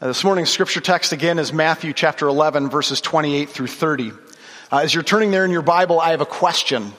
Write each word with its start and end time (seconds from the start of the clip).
Uh, 0.00 0.06
this 0.06 0.22
morning's 0.22 0.48
scripture 0.48 0.80
text 0.80 1.12
again 1.12 1.40
is 1.40 1.52
Matthew 1.52 1.92
chapter 1.92 2.28
11, 2.28 2.70
verses 2.70 3.00
28 3.00 3.48
through 3.48 3.66
30. 3.66 4.12
Uh, 4.70 4.76
as 4.76 4.94
you're 4.94 5.02
turning 5.02 5.32
there 5.32 5.44
in 5.44 5.50
your 5.50 5.60
Bible, 5.60 5.98
I 5.98 6.12
have 6.12 6.20
a 6.20 6.26
question. 6.26 6.92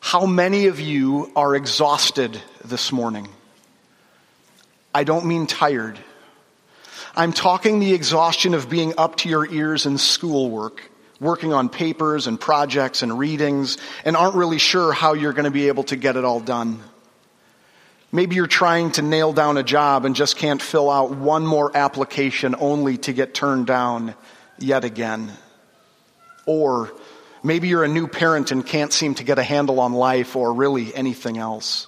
How 0.00 0.26
many 0.26 0.66
of 0.66 0.80
you 0.80 1.30
are 1.36 1.54
exhausted 1.54 2.36
this 2.64 2.90
morning? 2.90 3.28
I 4.92 5.04
don't 5.04 5.24
mean 5.26 5.46
tired. 5.46 6.00
I'm 7.14 7.32
talking 7.32 7.78
the 7.78 7.94
exhaustion 7.94 8.54
of 8.54 8.68
being 8.68 8.94
up 8.98 9.14
to 9.18 9.28
your 9.28 9.48
ears 9.48 9.86
in 9.86 9.96
schoolwork, 9.96 10.82
working 11.20 11.52
on 11.52 11.68
papers 11.68 12.26
and 12.26 12.40
projects 12.40 13.02
and 13.02 13.16
readings, 13.20 13.78
and 14.04 14.16
aren't 14.16 14.34
really 14.34 14.58
sure 14.58 14.92
how 14.92 15.12
you're 15.12 15.32
going 15.32 15.44
to 15.44 15.52
be 15.52 15.68
able 15.68 15.84
to 15.84 15.94
get 15.94 16.16
it 16.16 16.24
all 16.24 16.40
done. 16.40 16.80
Maybe 18.12 18.34
you're 18.34 18.48
trying 18.48 18.90
to 18.92 19.02
nail 19.02 19.32
down 19.32 19.56
a 19.56 19.62
job 19.62 20.04
and 20.04 20.16
just 20.16 20.36
can't 20.36 20.60
fill 20.60 20.90
out 20.90 21.10
one 21.10 21.46
more 21.46 21.76
application 21.76 22.56
only 22.58 22.98
to 22.98 23.12
get 23.12 23.34
turned 23.34 23.66
down 23.66 24.14
yet 24.58 24.84
again. 24.84 25.30
Or 26.44 26.92
maybe 27.44 27.68
you're 27.68 27.84
a 27.84 27.88
new 27.88 28.08
parent 28.08 28.50
and 28.50 28.66
can't 28.66 28.92
seem 28.92 29.14
to 29.16 29.24
get 29.24 29.38
a 29.38 29.44
handle 29.44 29.78
on 29.78 29.92
life 29.92 30.34
or 30.34 30.52
really 30.52 30.92
anything 30.92 31.38
else. 31.38 31.86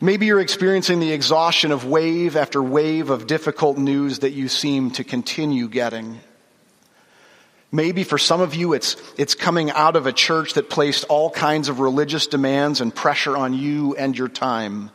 Maybe 0.00 0.26
you're 0.26 0.40
experiencing 0.40 1.00
the 1.00 1.12
exhaustion 1.12 1.72
of 1.72 1.86
wave 1.86 2.36
after 2.36 2.62
wave 2.62 3.10
of 3.10 3.26
difficult 3.26 3.78
news 3.78 4.20
that 4.20 4.32
you 4.32 4.46
seem 4.48 4.90
to 4.92 5.04
continue 5.04 5.68
getting. 5.68 6.20
Maybe 7.76 8.04
for 8.04 8.16
some 8.16 8.40
of 8.40 8.54
you, 8.54 8.72
it's, 8.72 8.96
it's 9.18 9.34
coming 9.34 9.70
out 9.70 9.96
of 9.96 10.06
a 10.06 10.12
church 10.12 10.54
that 10.54 10.70
placed 10.70 11.04
all 11.10 11.28
kinds 11.28 11.68
of 11.68 11.78
religious 11.78 12.26
demands 12.26 12.80
and 12.80 12.92
pressure 12.92 13.36
on 13.36 13.52
you 13.52 13.94
and 13.96 14.16
your 14.16 14.28
time. 14.28 14.90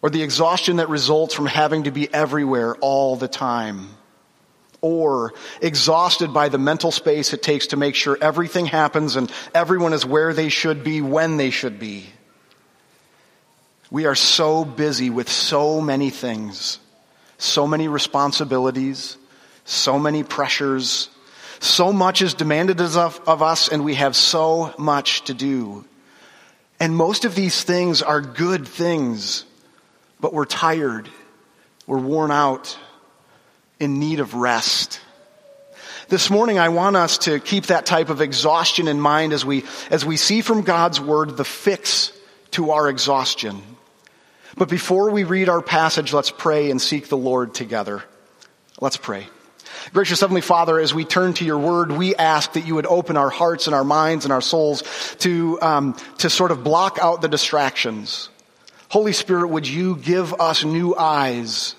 Or 0.00 0.08
the 0.08 0.22
exhaustion 0.22 0.76
that 0.76 0.88
results 0.88 1.34
from 1.34 1.44
having 1.44 1.82
to 1.82 1.90
be 1.90 2.12
everywhere 2.12 2.74
all 2.76 3.16
the 3.16 3.28
time. 3.28 3.90
Or 4.80 5.34
exhausted 5.60 6.32
by 6.32 6.48
the 6.48 6.56
mental 6.56 6.90
space 6.90 7.34
it 7.34 7.42
takes 7.42 7.66
to 7.66 7.76
make 7.76 7.96
sure 7.96 8.16
everything 8.18 8.64
happens 8.64 9.16
and 9.16 9.30
everyone 9.54 9.92
is 9.92 10.06
where 10.06 10.32
they 10.32 10.48
should 10.48 10.84
be 10.84 11.02
when 11.02 11.36
they 11.36 11.50
should 11.50 11.78
be. 11.78 12.06
We 13.90 14.06
are 14.06 14.14
so 14.14 14.64
busy 14.64 15.10
with 15.10 15.28
so 15.28 15.82
many 15.82 16.08
things, 16.08 16.78
so 17.36 17.66
many 17.66 17.88
responsibilities, 17.88 19.18
so 19.66 19.98
many 19.98 20.22
pressures, 20.22 21.10
so 21.60 21.92
much 21.92 22.22
is 22.22 22.34
demanded 22.34 22.80
of, 22.80 23.42
us, 23.42 23.68
and 23.68 23.84
we 23.84 23.94
have 23.94 24.16
so 24.16 24.74
much 24.78 25.24
to 25.24 25.34
do. 25.34 25.84
And 26.80 26.96
most 26.96 27.24
of 27.24 27.34
these 27.34 27.62
things 27.62 28.02
are 28.02 28.20
good 28.20 28.66
things, 28.66 29.44
but 30.20 30.34
we're 30.34 30.44
tired, 30.44 31.08
we're 31.86 31.98
worn 31.98 32.30
out, 32.30 32.78
in 33.80 33.98
need 33.98 34.20
of 34.20 34.34
rest. 34.34 35.00
This 36.08 36.28
morning, 36.28 36.58
I 36.58 36.68
want 36.68 36.96
us 36.96 37.18
to 37.18 37.40
keep 37.40 37.66
that 37.66 37.86
type 37.86 38.10
of 38.10 38.20
exhaustion 38.20 38.88
in 38.88 39.00
mind 39.00 39.32
as 39.32 39.44
we, 39.44 39.64
as 39.90 40.04
we 40.04 40.16
see 40.16 40.42
from 40.42 40.62
God's 40.62 41.00
Word 41.00 41.36
the 41.36 41.44
fix 41.44 42.12
to 42.52 42.72
our 42.72 42.88
exhaustion. 42.88 43.62
But 44.56 44.68
before 44.68 45.10
we 45.10 45.24
read 45.24 45.48
our 45.48 45.62
passage, 45.62 46.12
let's 46.12 46.30
pray 46.30 46.70
and 46.70 46.80
seek 46.80 47.08
the 47.08 47.16
Lord 47.16 47.54
together. 47.54 48.04
Let's 48.80 48.96
pray. 48.96 49.26
Gracious 49.92 50.20
Heavenly 50.20 50.40
Father, 50.40 50.78
as 50.78 50.94
we 50.94 51.04
turn 51.04 51.34
to 51.34 51.44
your 51.44 51.58
word, 51.58 51.92
we 51.92 52.14
ask 52.14 52.52
that 52.54 52.66
you 52.66 52.74
would 52.74 52.86
open 52.86 53.16
our 53.16 53.30
hearts 53.30 53.66
and 53.66 53.74
our 53.74 53.84
minds 53.84 54.24
and 54.24 54.32
our 54.32 54.40
souls 54.40 54.82
to, 55.20 55.60
um, 55.60 55.96
to 56.18 56.30
sort 56.30 56.50
of 56.50 56.64
block 56.64 56.98
out 57.00 57.20
the 57.20 57.28
distractions. 57.28 58.28
Holy 58.88 59.12
Spirit, 59.12 59.48
would 59.48 59.66
you 59.66 59.96
give 59.96 60.34
us 60.34 60.64
new 60.64 60.94
eyes? 60.94 61.74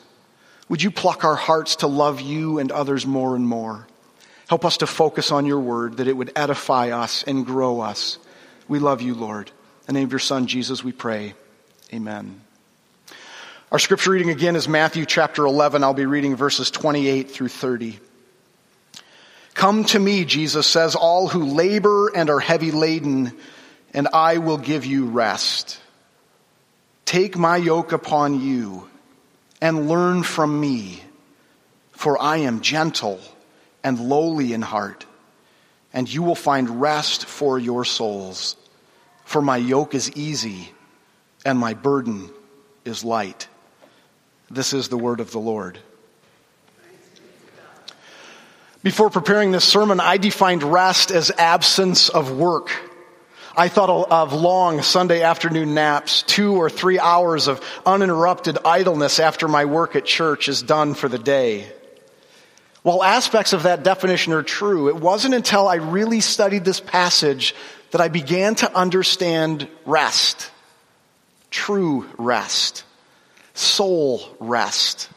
Would 0.69 0.81
you 0.81 0.91
pluck 0.91 1.23
our 1.23 1.35
hearts 1.35 1.77
to 1.77 1.87
love 1.87 2.21
you 2.21 2.59
and 2.59 2.71
others 2.71 3.05
more 3.05 3.35
and 3.35 3.47
more? 3.47 3.87
Help 4.47 4.65
us 4.65 4.77
to 4.77 4.87
focus 4.87 5.31
on 5.31 5.45
your 5.45 5.59
word, 5.59 5.97
that 5.97 6.07
it 6.07 6.17
would 6.17 6.31
edify 6.35 6.89
us 6.89 7.23
and 7.23 7.45
grow 7.45 7.81
us. 7.81 8.17
We 8.67 8.79
love 8.79 9.01
you, 9.01 9.15
Lord. 9.15 9.49
In 9.87 9.93
the 9.93 9.93
name 9.93 10.05
of 10.05 10.11
your 10.11 10.19
Son, 10.19 10.47
Jesus, 10.47 10.83
we 10.83 10.91
pray. 10.91 11.33
Amen. 11.93 12.44
Our 13.71 13.79
scripture 13.79 14.11
reading 14.11 14.29
again 14.29 14.55
is 14.55 14.67
Matthew 14.67 15.07
chapter 15.07 15.43
11. 15.43 15.83
I'll 15.83 15.95
be 15.95 16.05
reading 16.05 16.35
verses 16.35 16.69
28 16.69 17.31
through 17.31 17.47
30. 17.47 17.99
Come 19.55 19.85
to 19.85 19.97
me, 19.97 20.23
Jesus 20.23 20.67
says, 20.67 20.93
all 20.93 21.27
who 21.27 21.45
labor 21.45 22.09
and 22.15 22.29
are 22.29 22.39
heavy 22.39 22.69
laden, 22.69 23.35
and 23.91 24.07
I 24.13 24.37
will 24.37 24.59
give 24.59 24.85
you 24.85 25.07
rest. 25.07 25.79
Take 27.05 27.37
my 27.39 27.57
yoke 27.57 27.91
upon 27.91 28.39
you 28.39 28.87
and 29.59 29.89
learn 29.89 30.21
from 30.21 30.59
me, 30.59 31.01
for 31.91 32.21
I 32.21 32.37
am 32.37 32.61
gentle 32.61 33.19
and 33.83 33.99
lowly 33.99 34.53
in 34.53 34.61
heart, 34.61 35.07
and 35.91 36.11
you 36.11 36.21
will 36.21 36.35
find 36.35 36.81
rest 36.81 37.25
for 37.25 37.57
your 37.57 37.83
souls. 37.83 38.57
For 39.23 39.41
my 39.41 39.57
yoke 39.57 39.95
is 39.95 40.11
easy 40.11 40.71
and 41.43 41.57
my 41.57 41.73
burden 41.73 42.29
is 42.85 43.03
light. 43.03 43.47
This 44.55 44.71
is 44.71 44.87
the 44.87 44.97
word 44.97 45.19
of 45.19 45.31
the 45.31 45.39
Lord. 45.39 45.77
Before 48.83 49.09
preparing 49.09 49.51
this 49.51 49.65
sermon, 49.65 49.99
I 49.99 50.15
defined 50.15 50.63
rest 50.63 51.11
as 51.11 51.29
absence 51.29 52.07
of 52.07 52.31
work. 52.31 52.71
I 53.57 53.67
thought 53.67 54.09
of 54.09 54.31
long 54.31 54.81
Sunday 54.81 55.23
afternoon 55.23 55.73
naps, 55.73 56.21
two 56.21 56.53
or 56.55 56.69
three 56.69 56.99
hours 56.99 57.49
of 57.49 57.61
uninterrupted 57.85 58.59
idleness 58.63 59.19
after 59.19 59.49
my 59.49 59.65
work 59.65 59.97
at 59.97 60.05
church 60.05 60.47
is 60.47 60.61
done 60.61 60.93
for 60.93 61.09
the 61.09 61.19
day. 61.19 61.69
While 62.81 63.03
aspects 63.03 63.51
of 63.51 63.63
that 63.63 63.83
definition 63.83 64.31
are 64.31 64.43
true, 64.43 64.87
it 64.87 64.95
wasn't 64.95 65.33
until 65.33 65.67
I 65.67 65.75
really 65.75 66.21
studied 66.21 66.63
this 66.63 66.79
passage 66.79 67.53
that 67.91 67.99
I 67.99 68.07
began 68.07 68.55
to 68.55 68.73
understand 68.73 69.67
rest. 69.85 70.49
True 71.51 72.05
rest 72.17 72.85
soul 73.55 74.21
rest. 74.39 75.09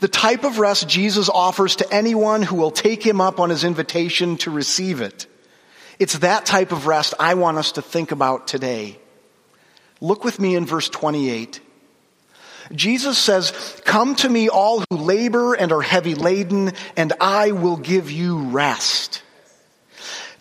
The 0.00 0.08
type 0.08 0.44
of 0.44 0.58
rest 0.58 0.88
Jesus 0.88 1.28
offers 1.28 1.76
to 1.76 1.92
anyone 1.92 2.42
who 2.42 2.56
will 2.56 2.70
take 2.70 3.06
him 3.06 3.20
up 3.20 3.38
on 3.38 3.50
his 3.50 3.64
invitation 3.64 4.36
to 4.38 4.50
receive 4.50 5.00
it. 5.00 5.26
It's 5.98 6.18
that 6.18 6.46
type 6.46 6.72
of 6.72 6.86
rest 6.86 7.14
I 7.18 7.34
want 7.34 7.58
us 7.58 7.72
to 7.72 7.82
think 7.82 8.12
about 8.12 8.48
today. 8.48 8.98
Look 10.00 10.24
with 10.24 10.38
me 10.38 10.54
in 10.54 10.64
verse 10.64 10.88
28. 10.88 11.60
Jesus 12.72 13.18
says, 13.18 13.52
Come 13.84 14.14
to 14.16 14.28
me, 14.28 14.48
all 14.48 14.84
who 14.90 14.96
labor 14.96 15.54
and 15.54 15.72
are 15.72 15.82
heavy 15.82 16.14
laden, 16.14 16.72
and 16.96 17.12
I 17.20 17.52
will 17.52 17.76
give 17.76 18.10
you 18.10 18.38
rest. 18.50 19.22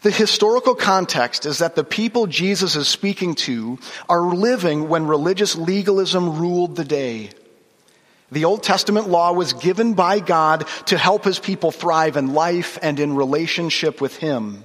The 0.08 0.14
historical 0.14 0.74
context 0.74 1.46
is 1.46 1.58
that 1.58 1.76
the 1.76 1.84
people 1.84 2.28
Jesus 2.28 2.78
is 2.78 2.88
speaking 2.88 3.36
to 3.44 3.78
are 4.08 4.22
living 4.22 4.88
when 4.88 5.06
religious 5.06 5.54
legalism 5.58 6.40
ruled 6.40 6.78
the 6.78 6.86
day. 6.86 7.32
The 8.32 8.46
Old 8.46 8.64
Testament 8.64 9.10
law 9.10 9.34
was 9.34 9.52
given 9.52 9.96
by 9.96 10.22
God 10.22 10.66
to 10.86 10.98
help 10.98 11.26
his 11.26 11.40
people 11.40 11.72
thrive 11.72 12.16
in 12.16 12.34
life 12.34 12.80
and 12.82 13.02
in 13.02 13.18
relationship 13.18 14.00
with 14.00 14.16
him. 14.16 14.64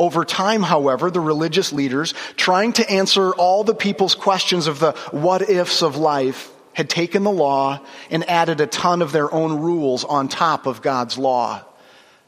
Over 0.00 0.24
time, 0.24 0.64
however, 0.64 1.12
the 1.12 1.20
religious 1.20 1.72
leaders, 1.72 2.12
trying 2.34 2.72
to 2.72 2.90
answer 2.90 3.30
all 3.36 3.62
the 3.62 3.72
people's 3.72 4.16
questions 4.16 4.66
of 4.66 4.80
the 4.80 4.94
what 5.12 5.48
ifs 5.48 5.80
of 5.80 5.96
life, 5.96 6.50
had 6.72 6.90
taken 6.90 7.22
the 7.22 7.30
law 7.30 7.78
and 8.10 8.28
added 8.28 8.60
a 8.60 8.66
ton 8.66 9.00
of 9.00 9.12
their 9.12 9.32
own 9.32 9.60
rules 9.60 10.02
on 10.02 10.26
top 10.26 10.66
of 10.66 10.82
God's 10.82 11.16
law. 11.16 11.64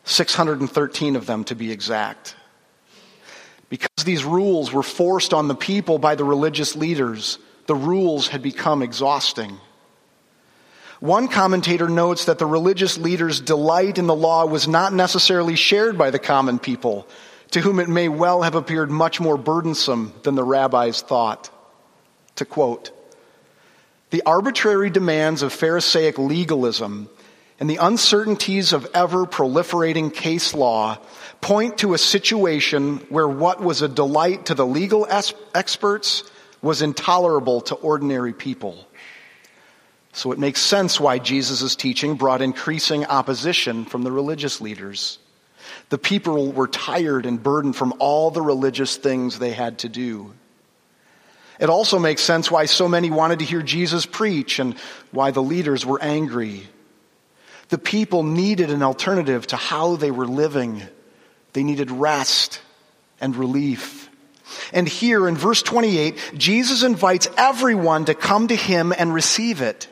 613 0.07 1.17
of 1.17 1.27
them 1.27 1.45
to 1.45 1.55
be 1.55 1.71
exact. 1.71 2.35
Because 3.69 4.05
these 4.05 4.25
rules 4.25 4.73
were 4.73 4.85
forced 4.85 5.35
on 5.35 5.49
the 5.49 5.55
people 5.55 5.99
by 5.99 6.15
the 6.15 6.25
religious 6.25 6.77
leaders, 6.77 7.39
the 7.67 7.75
rules 7.75 8.29
had 8.29 8.41
become 8.41 8.83
exhausting. 8.83 9.59
One 11.01 11.29
commentator 11.29 11.89
notes 11.89 12.27
that 12.27 12.39
the 12.39 12.47
religious 12.47 12.97
leaders' 12.97 13.41
delight 13.41 13.99
in 13.99 14.07
the 14.07 14.15
law 14.15 14.47
was 14.47 14.67
not 14.67 14.95
necessarily 14.95 15.57
shared 15.57 15.99
by 15.99 16.11
the 16.11 16.21
common 16.21 16.61
people, 16.61 17.07
to 17.51 17.61
whom 17.61 17.81
it 17.81 17.89
may 17.89 18.09
well 18.09 18.43
have 18.43 18.55
appeared 18.55 18.91
much 18.91 19.21
more 19.21 19.37
burdensome 19.37 20.15
than 20.23 20.37
the 20.37 20.45
rabbis 20.45 21.03
thought. 21.03 21.51
To 22.37 22.45
quote, 22.45 22.93
the 24.11 24.23
arbitrary 24.25 24.89
demands 24.89 25.43
of 25.43 25.53
Pharisaic 25.53 26.17
legalism 26.17 27.09
and 27.59 27.71
the 27.71 27.77
uncertainties 27.77 28.73
of 28.73 28.87
ever 28.93 29.25
proliferating 29.25 30.13
case 30.13 30.55
law 30.55 30.99
point 31.41 31.79
to 31.79 31.95
a 31.95 31.99
situation 31.99 32.99
where 33.09 33.29
what 33.29 33.63
was 33.63 33.83
a 33.83 33.89
delight 33.89 34.47
to 34.47 34.55
the 34.55 34.67
legal 34.67 35.07
experts 35.09 36.23
was 36.61 36.83
intolerable 36.83 37.61
to 37.63 37.75
ordinary 37.77 38.33
people. 38.33 38.87
So 40.13 40.33
it 40.33 40.39
makes 40.39 40.61
sense 40.61 40.99
why 40.99 41.19
Jesus' 41.19 41.77
teaching 41.77 42.17
brought 42.17 42.43
increasing 42.43 43.05
opposition 43.05 43.85
from 43.85 44.03
the 44.03 44.13
religious 44.13 44.61
leaders. 44.61 45.19
The 45.91 45.99
people 45.99 46.53
were 46.53 46.69
tired 46.69 47.27
and 47.27 47.43
burdened 47.43 47.77
from 47.77 47.95
all 47.99 48.31
the 48.31 48.43
religious 48.43 48.97
things 48.97 49.39
they 49.39 49.53
had 49.53 49.79
to 49.81 49.89
do. 49.89 50.33
It 51.61 51.71
also 51.71 51.99
makes 51.99 52.23
sense 52.23 52.51
why 52.51 52.67
so 52.67 52.89
many 52.89 53.11
wanted 53.11 53.39
to 53.39 53.45
hear 53.45 53.63
Jesus 53.63 54.05
preach 54.05 54.59
and 54.59 54.75
why 55.11 55.31
the 55.31 55.43
leaders 55.43 55.87
were 55.87 56.03
angry. 56.03 56.67
The 57.69 57.79
people 57.79 58.23
needed 58.23 58.71
an 58.71 58.83
alternative 58.83 59.47
to 59.49 59.57
how 59.57 59.97
they 59.97 60.11
were 60.11 60.27
living. 60.27 60.83
They 61.53 61.65
needed 61.65 61.91
rest 61.91 62.61
and 63.21 63.35
relief. 63.35 64.09
And 64.73 64.89
here 64.89 65.27
in 65.27 65.37
verse 65.37 65.63
28, 65.63 66.33
Jesus 66.37 66.83
invites 66.83 67.29
everyone 67.37 68.05
to 68.05 68.15
come 68.15 68.49
to 68.49 68.57
him 68.57 68.93
and 68.97 69.13
receive 69.13 69.61
it. 69.61 69.89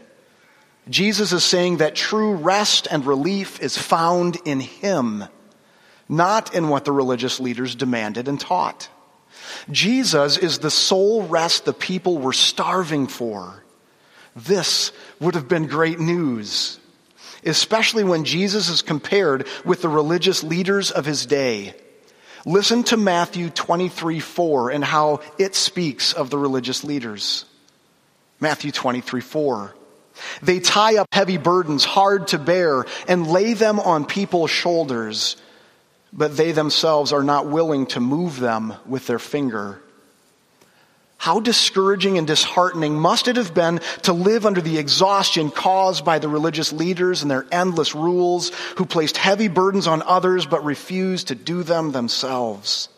Jesus 0.89 1.33
is 1.33 1.43
saying 1.43 1.79
that 1.79 1.95
true 1.95 2.35
rest 2.35 2.87
and 2.91 3.07
relief 3.07 3.61
is 3.61 3.77
found 3.79 4.37
in 4.45 4.61
him, 4.61 5.25
not 6.09 6.55
in 6.55 6.69
what 6.69 6.85
the 6.85 6.93
religious 6.93 7.41
leaders 7.41 7.75
demanded 7.75 8.29
and 8.29 8.39
taught. 8.39 8.89
Jesus 9.71 10.37
is 10.37 10.59
the 10.59 10.71
sole 10.71 11.27
rest 11.27 11.65
the 11.65 11.73
people 11.73 12.19
were 12.19 12.33
starving 12.33 13.07
for. 13.07 13.65
This 14.37 14.93
would 15.21 15.35
have 15.35 15.49
been 15.49 15.67
great 15.67 15.99
news, 15.99 16.79
especially 17.45 18.05
when 18.05 18.25
Jesus 18.25 18.69
is 18.69 18.83
compared 18.83 19.47
with 19.65 19.83
the 19.83 19.89
religious 19.89 20.43
leaders 20.43 20.91
of 20.91 21.05
his 21.05 21.27
day. 21.27 21.75
Listen 22.47 22.83
to 22.85 22.97
Matthew 22.97 23.51
23 23.51 24.21
4 24.21 24.71
and 24.71 24.85
how 24.85 25.21
it 25.39 25.55
speaks 25.55 26.13
of 26.13 26.31
the 26.31 26.39
religious 26.39 26.85
leaders. 26.85 27.45
Matthew 28.41 28.71
23 28.71 29.21
4. 29.21 29.75
They 30.43 30.61
tie 30.61 30.97
up 30.97 31.09
heavy 31.13 31.39
burdens 31.39 31.85
hard 31.85 32.29
to 32.29 32.39
bear 32.39 32.85
and 33.09 33.27
lay 33.27 33.55
them 33.55 33.81
on 33.81 34.05
people's 34.05 34.51
shoulders, 34.51 35.37
but 36.13 36.37
they 36.37 36.53
themselves 36.53 37.13
are 37.13 37.25
not 37.25 37.47
willing 37.47 37.87
to 37.87 38.01
move 38.01 38.39
them 38.39 38.75
with 38.87 39.07
their 39.07 39.19
finger. 39.19 39.81
How 41.25 41.41
discouraging 41.41 42.19
and 42.19 42.27
disheartening 42.27 43.01
must 43.01 43.29
it 43.29 43.37
have 43.37 43.55
been 43.55 43.81
to 44.03 44.13
live 44.13 44.45
under 44.45 44.61
the 44.61 44.77
exhaustion 44.77 45.51
caused 45.51 46.05
by 46.05 46.19
the 46.19 46.29
religious 46.29 46.71
leaders 46.71 47.23
and 47.23 47.31
their 47.31 47.47
endless 47.51 47.95
rules 47.95 48.51
who 48.77 48.85
placed 48.85 49.17
heavy 49.17 49.49
burdens 49.49 49.87
on 49.87 50.03
others 50.03 50.45
but 50.45 50.67
refused 50.67 51.29
to 51.29 51.35
do 51.35 51.63
them 51.63 51.93
themselves. 51.93 52.91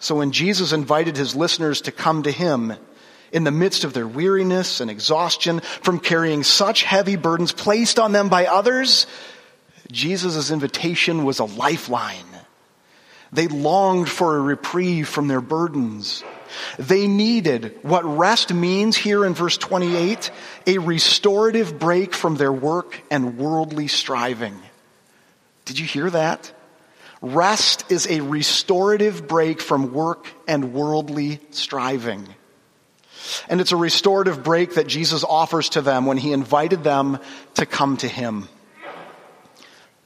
So 0.00 0.16
when 0.16 0.32
Jesus 0.32 0.74
invited 0.74 1.16
his 1.16 1.34
listeners 1.34 1.80
to 1.80 1.92
come 1.92 2.24
to 2.24 2.30
him 2.30 2.74
in 3.32 3.44
the 3.44 3.50
midst 3.50 3.84
of 3.84 3.94
their 3.94 4.06
weariness 4.06 4.82
and 4.82 4.90
exhaustion 4.90 5.60
from 5.60 5.98
carrying 5.98 6.42
such 6.42 6.82
heavy 6.82 7.16
burdens 7.16 7.52
placed 7.52 7.98
on 7.98 8.12
them 8.12 8.28
by 8.28 8.44
others, 8.44 9.06
Jesus' 9.90 10.50
invitation 10.50 11.24
was 11.24 11.38
a 11.38 11.44
lifeline. 11.44 12.31
They 13.32 13.48
longed 13.48 14.10
for 14.10 14.36
a 14.36 14.40
reprieve 14.40 15.08
from 15.08 15.28
their 15.28 15.40
burdens. 15.40 16.22
They 16.78 17.06
needed 17.06 17.78
what 17.82 18.04
rest 18.04 18.52
means 18.52 18.96
here 18.96 19.24
in 19.24 19.32
verse 19.34 19.56
28, 19.56 20.30
a 20.66 20.78
restorative 20.78 21.78
break 21.78 22.14
from 22.14 22.36
their 22.36 22.52
work 22.52 23.00
and 23.10 23.38
worldly 23.38 23.88
striving. 23.88 24.60
Did 25.64 25.78
you 25.78 25.86
hear 25.86 26.10
that? 26.10 26.52
Rest 27.22 27.90
is 27.90 28.06
a 28.08 28.20
restorative 28.20 29.26
break 29.28 29.60
from 29.60 29.94
work 29.94 30.26
and 30.46 30.74
worldly 30.74 31.40
striving. 31.52 32.28
And 33.48 33.60
it's 33.60 33.72
a 33.72 33.76
restorative 33.76 34.42
break 34.42 34.74
that 34.74 34.88
Jesus 34.88 35.24
offers 35.24 35.70
to 35.70 35.80
them 35.80 36.04
when 36.04 36.18
he 36.18 36.32
invited 36.32 36.82
them 36.82 37.18
to 37.54 37.64
come 37.64 37.96
to 37.98 38.08
him. 38.08 38.48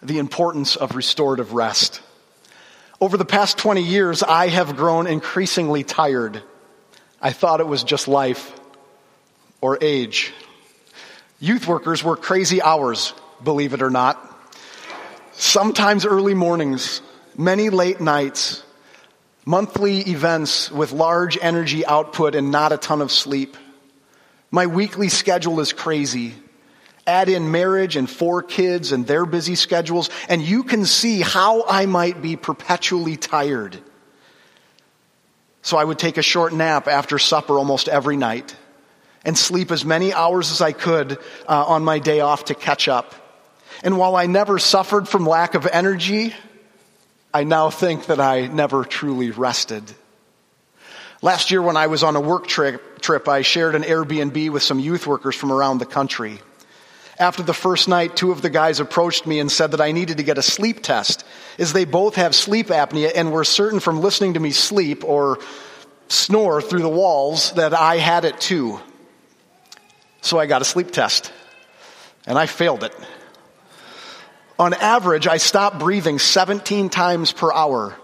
The 0.03 0.19
importance 0.19 0.77
of 0.77 0.95
restorative 0.95 1.55
rest. 1.55 2.03
Over 2.99 3.19
the 3.19 3.27
past 3.27 3.59
20 3.59 3.83
years, 3.83 4.23
I 4.23 4.49
have 4.49 4.75
grown 4.75 5.07
increasingly 5.07 5.85
tired. 5.85 6.43
I 7.21 7.33
thought 7.33 7.61
it 7.61 7.67
was 7.67 7.85
just 7.85 8.09
life 8.09 8.59
or 9.61 9.77
age. 9.83 10.33
Youth 11.39 11.67
workers 11.67 12.03
work 12.03 12.23
crazy 12.23 12.63
hours, 12.63 13.13
believe 13.45 13.75
it 13.75 13.83
or 13.83 13.91
not. 13.91 14.19
Sometimes 15.33 16.07
early 16.07 16.33
mornings, 16.33 17.03
many 17.37 17.69
late 17.69 18.01
nights, 18.01 18.63
monthly 19.45 20.01
events 20.01 20.71
with 20.71 20.93
large 20.93 21.37
energy 21.41 21.85
output 21.85 22.35
and 22.35 22.51
not 22.51 22.73
a 22.73 22.79
ton 22.79 23.03
of 23.03 23.13
sleep. 23.13 23.59
My 24.51 24.67
weekly 24.67 25.11
schedule 25.11 25.61
is 25.61 25.75
crazy 25.75 26.33
add 27.07 27.29
in 27.29 27.51
marriage 27.51 27.97
and 27.97 28.11
four 28.11 28.43
kids 28.43 28.93
and 28.93 29.07
their 29.07 29.27
busy 29.27 29.55
schedules, 29.55 30.11
and 30.29 30.43
you 30.43 30.65
can 30.65 30.85
see 30.85 31.21
how 31.21 31.65
I 31.67 31.87
might 31.87 32.21
be 32.21 32.37
perpetually 32.37 33.17
tired. 33.17 33.79
So 35.63 35.77
I 35.77 35.85
would 35.85 35.99
take 35.99 36.17
a 36.17 36.23
short 36.23 36.53
nap 36.53 36.89
after 36.89 37.19
supper 37.19 37.59
almost 37.59 37.89
every 37.89 38.17
night 38.17 38.55
and 39.25 39.37
sleep 39.37 39.73
as 39.73 39.85
many 39.85 40.13
hours 40.13 40.53
as 40.53 40.61
I 40.61 40.73
could 40.73 41.19
uh, 41.49 41.65
on 41.65 41.85
my 41.85 41.99
day 41.99 42.21
off 42.21 42.47
to 42.47 42.55
catch 42.55 42.87
up. 42.87 43.15
And 43.83 43.99
while 43.99 44.17
I 44.17 44.27
never 44.27 44.59
suffered 44.59 45.09
from 45.09 45.27
lack 45.27 45.55
of 45.55 45.67
energy, 45.67 46.35
I 47.35 47.45
now 47.45 47.71
think 47.71 48.07
that 48.07 48.21
I 48.21 48.47
never 48.47 48.85
truly 48.85 49.33
rested. 49.33 49.83
Last 51.23 51.51
year 51.51 51.61
when 51.61 51.77
I 51.77 51.89
was 51.89 52.03
on 52.03 52.15
a 52.15 52.21
work 52.21 52.47
trip, 52.47 53.01
trip 53.01 53.29
I 53.29 53.43
shared 53.43 53.75
an 53.75 53.83
Airbnb 53.83 54.51
with 54.51 54.63
some 54.63 54.79
youth 54.79 55.07
workers 55.07 55.35
from 55.35 55.51
around 55.51 55.79
the 55.79 55.87
country. 55.87 56.39
After 57.19 57.43
the 57.43 57.55
first 57.55 57.89
night, 57.89 58.15
two 58.15 58.31
of 58.31 58.43
the 58.43 58.51
guys 58.51 58.79
approached 58.79 59.27
me 59.27 59.41
and 59.41 59.51
said 59.51 59.71
that 59.71 59.81
I 59.81 59.93
needed 59.93 60.19
to 60.19 60.23
get 60.23 60.37
a 60.37 60.43
sleep 60.43 60.83
test, 60.83 61.25
as 61.59 61.73
they 61.73 61.87
both 61.87 62.17
have 62.17 62.35
sleep 62.35 62.67
apnea 62.69 63.11
and 63.15 63.33
were 63.33 63.45
certain 63.45 63.81
from 63.81 64.03
listening 64.03 64.35
to 64.35 64.41
me 64.41 64.51
sleep 64.51 65.03
or 65.03 65.39
snore 66.09 66.61
through 66.61 66.83
the 66.83 66.89
walls 66.89 67.53
that 67.53 67.73
I 67.73 67.97
had 67.97 68.27
it 68.27 68.39
too. 68.39 68.81
So 70.21 70.39
I 70.39 70.47
got 70.47 70.61
a 70.61 70.65
sleep 70.67 70.91
test, 70.91 71.33
and 72.27 72.37
I 72.37 72.47
failed 72.47 72.85
it. 72.85 72.95
On 74.59 74.75
average, 74.75 75.27
I 75.27 75.39
stop 75.39 75.79
breathing 75.79 76.19
17 76.19 76.91
times 76.91 77.33
per 77.33 77.53
hour. 77.53 77.97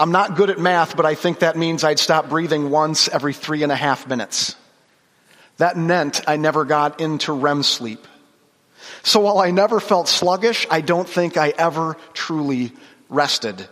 I'm 0.00 0.12
not 0.12 0.34
good 0.34 0.50
at 0.50 0.58
math, 0.58 0.96
but 0.96 1.06
I 1.06 1.14
think 1.14 1.40
that 1.40 1.56
means 1.56 1.84
I'd 1.84 1.98
stop 1.98 2.28
breathing 2.28 2.70
once 2.70 3.08
every 3.08 3.34
three 3.34 3.62
and 3.62 3.70
a 3.70 3.76
half 3.76 4.08
minutes. 4.08 4.56
That 5.60 5.76
meant 5.76 6.22
I 6.26 6.38
never 6.38 6.64
got 6.64 7.02
into 7.02 7.34
REM 7.34 7.62
sleep. 7.62 8.06
So 9.02 9.20
while 9.20 9.38
I 9.38 9.50
never 9.50 9.78
felt 9.78 10.08
sluggish, 10.08 10.66
I 10.70 10.80
don't 10.80 11.06
think 11.06 11.36
I 11.36 11.50
ever 11.50 11.98
truly 12.14 12.72
rested. 13.10 13.68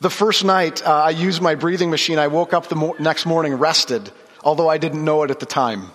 The 0.00 0.10
first 0.10 0.44
night 0.44 0.86
uh, 0.86 0.92
I 0.92 1.10
used 1.10 1.40
my 1.40 1.54
breathing 1.54 1.88
machine, 1.88 2.18
I 2.18 2.26
woke 2.26 2.52
up 2.52 2.68
the 2.68 2.76
mo- 2.76 2.96
next 2.98 3.24
morning 3.24 3.54
rested, 3.54 4.12
although 4.44 4.68
I 4.68 4.76
didn't 4.76 5.02
know 5.02 5.22
it 5.22 5.30
at 5.30 5.40
the 5.40 5.46
time. 5.46 5.90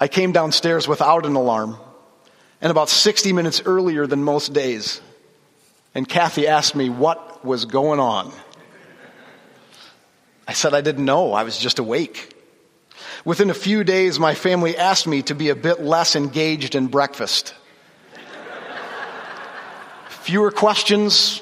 I 0.00 0.08
came 0.08 0.32
downstairs 0.32 0.88
without 0.88 1.26
an 1.26 1.34
alarm, 1.34 1.76
and 2.62 2.70
about 2.70 2.88
60 2.88 3.34
minutes 3.34 3.60
earlier 3.66 4.06
than 4.06 4.24
most 4.24 4.54
days. 4.54 5.02
And 5.94 6.08
Kathy 6.08 6.48
asked 6.48 6.74
me 6.74 6.88
what 6.88 7.44
was 7.44 7.66
going 7.66 8.00
on. 8.00 8.32
I 10.48 10.54
said 10.54 10.72
I 10.72 10.80
didn't 10.80 11.04
know, 11.04 11.34
I 11.34 11.42
was 11.42 11.58
just 11.58 11.78
awake. 11.78 12.32
Within 13.24 13.50
a 13.50 13.54
few 13.54 13.84
days, 13.84 14.18
my 14.18 14.34
family 14.34 14.76
asked 14.76 15.06
me 15.06 15.22
to 15.22 15.34
be 15.34 15.48
a 15.48 15.56
bit 15.56 15.80
less 15.80 16.16
engaged 16.16 16.74
in 16.74 16.86
breakfast. 16.86 17.54
Fewer 20.08 20.50
questions, 20.50 21.40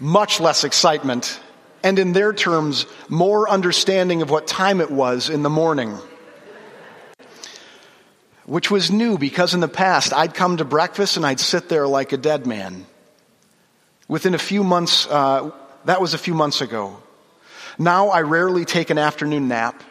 much 0.00 0.40
less 0.40 0.64
excitement, 0.64 1.40
and 1.82 1.98
in 1.98 2.12
their 2.12 2.32
terms, 2.32 2.86
more 3.08 3.48
understanding 3.48 4.22
of 4.22 4.30
what 4.30 4.46
time 4.46 4.80
it 4.80 4.90
was 4.90 5.30
in 5.30 5.42
the 5.42 5.50
morning. 5.50 5.96
Which 8.44 8.70
was 8.70 8.90
new 8.90 9.18
because 9.18 9.54
in 9.54 9.60
the 9.60 9.68
past 9.68 10.12
I'd 10.12 10.34
come 10.34 10.56
to 10.56 10.64
breakfast 10.64 11.16
and 11.16 11.26
I'd 11.26 11.40
sit 11.40 11.68
there 11.68 11.86
like 11.86 12.12
a 12.12 12.16
dead 12.16 12.46
man. 12.46 12.86
Within 14.08 14.34
a 14.34 14.38
few 14.38 14.62
months, 14.62 15.06
uh, 15.08 15.50
that 15.84 16.00
was 16.00 16.14
a 16.14 16.18
few 16.18 16.34
months 16.34 16.60
ago. 16.60 16.96
Now 17.78 18.08
I 18.08 18.22
rarely 18.22 18.64
take 18.64 18.90
an 18.90 18.98
afternoon 18.98 19.48
nap. 19.48 19.82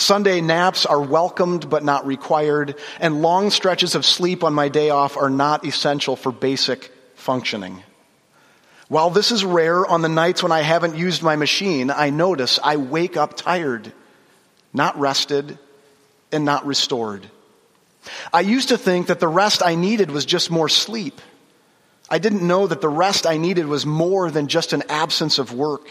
Sunday 0.00 0.40
naps 0.40 0.86
are 0.86 1.00
welcomed 1.00 1.68
but 1.68 1.84
not 1.84 2.06
required, 2.06 2.76
and 3.00 3.22
long 3.22 3.50
stretches 3.50 3.94
of 3.94 4.06
sleep 4.06 4.42
on 4.42 4.54
my 4.54 4.68
day 4.68 4.90
off 4.90 5.16
are 5.16 5.30
not 5.30 5.64
essential 5.64 6.16
for 6.16 6.32
basic 6.32 6.90
functioning. 7.14 7.82
While 8.88 9.10
this 9.10 9.30
is 9.30 9.44
rare 9.44 9.86
on 9.86 10.02
the 10.02 10.08
nights 10.08 10.42
when 10.42 10.52
I 10.52 10.62
haven't 10.62 10.96
used 10.96 11.22
my 11.22 11.36
machine, 11.36 11.90
I 11.90 12.10
notice 12.10 12.58
I 12.62 12.76
wake 12.76 13.16
up 13.16 13.36
tired, 13.36 13.92
not 14.72 14.98
rested, 14.98 15.58
and 16.32 16.44
not 16.44 16.66
restored. 16.66 17.28
I 18.32 18.40
used 18.40 18.70
to 18.70 18.78
think 18.78 19.08
that 19.08 19.20
the 19.20 19.28
rest 19.28 19.62
I 19.64 19.74
needed 19.74 20.10
was 20.10 20.24
just 20.24 20.50
more 20.50 20.68
sleep. 20.68 21.20
I 22.08 22.18
didn't 22.18 22.46
know 22.46 22.66
that 22.66 22.80
the 22.80 22.88
rest 22.88 23.26
I 23.26 23.36
needed 23.36 23.66
was 23.66 23.86
more 23.86 24.30
than 24.30 24.48
just 24.48 24.72
an 24.72 24.82
absence 24.88 25.38
of 25.38 25.52
work. 25.52 25.86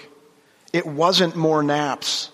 It 0.74 0.86
wasn't 0.86 1.36
more 1.36 1.64
naps. 1.64 2.32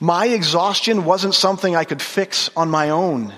My 0.00 0.26
exhaustion 0.26 1.04
wasn't 1.04 1.34
something 1.34 1.74
I 1.76 1.84
could 1.84 2.02
fix 2.02 2.50
on 2.56 2.70
my 2.70 2.90
own. 2.90 3.32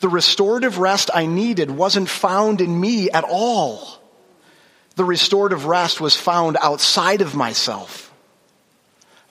The 0.00 0.08
restorative 0.08 0.78
rest 0.78 1.10
I 1.14 1.26
needed 1.26 1.70
wasn't 1.70 2.08
found 2.08 2.60
in 2.60 2.80
me 2.80 3.10
at 3.10 3.24
all. 3.24 4.00
The 4.96 5.04
restorative 5.04 5.64
rest 5.66 6.00
was 6.00 6.16
found 6.16 6.56
outside 6.60 7.20
of 7.20 7.34
myself. 7.34 8.08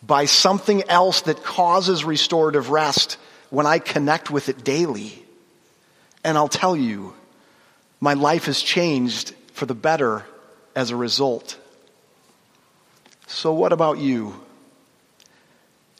by 0.03 0.25
something 0.25 0.84
else 0.89 1.22
that 1.22 1.44
causes 1.44 2.03
restorative 2.03 2.70
rest 2.70 3.18
when 3.50 3.65
I 3.65 3.80
connect 3.80 4.32
with 4.32 4.50
it 4.50 4.63
daily. 4.63 5.24
And 6.24 6.38
I'll 6.38 6.48
tell 6.48 6.75
you, 6.75 7.13
my 8.00 8.15
life 8.15 8.46
has 8.46 8.62
changed 8.62 9.34
for 9.53 9.65
the 9.65 9.75
better 9.75 10.25
as 10.75 10.89
a 10.89 10.96
result. 10.96 11.58
So, 13.27 13.53
what 13.53 13.74
about 13.74 14.00
you? 14.00 14.40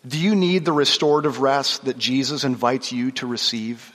Do 0.08 0.18
you 0.18 0.36
need 0.36 0.66
the 0.66 0.74
restorative 0.74 1.40
rest 1.40 1.86
that 1.86 1.98
Jesus 1.98 2.44
invites 2.44 2.92
you 2.92 3.12
to 3.12 3.28
receive? 3.28 3.92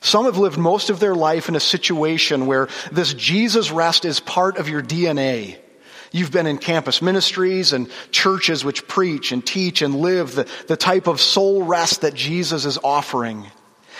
Some 0.00 0.24
have 0.24 0.38
lived 0.38 0.58
most 0.58 0.88
of 0.88 0.98
their 0.98 1.14
life 1.14 1.48
in 1.50 1.56
a 1.56 1.60
situation 1.60 2.46
where 2.46 2.68
this 2.90 3.12
Jesus 3.12 3.70
rest 3.70 4.06
is 4.06 4.18
part 4.18 4.56
of 4.56 4.68
your 4.68 4.82
DNA. 4.82 5.58
You've 6.12 6.32
been 6.32 6.46
in 6.46 6.56
campus 6.56 7.02
ministries 7.02 7.74
and 7.74 7.90
churches 8.10 8.64
which 8.64 8.88
preach 8.88 9.30
and 9.30 9.46
teach 9.46 9.82
and 9.82 9.96
live 9.96 10.34
the, 10.34 10.48
the 10.66 10.76
type 10.76 11.06
of 11.06 11.20
soul 11.20 11.62
rest 11.62 12.00
that 12.00 12.14
Jesus 12.14 12.64
is 12.64 12.78
offering. 12.82 13.46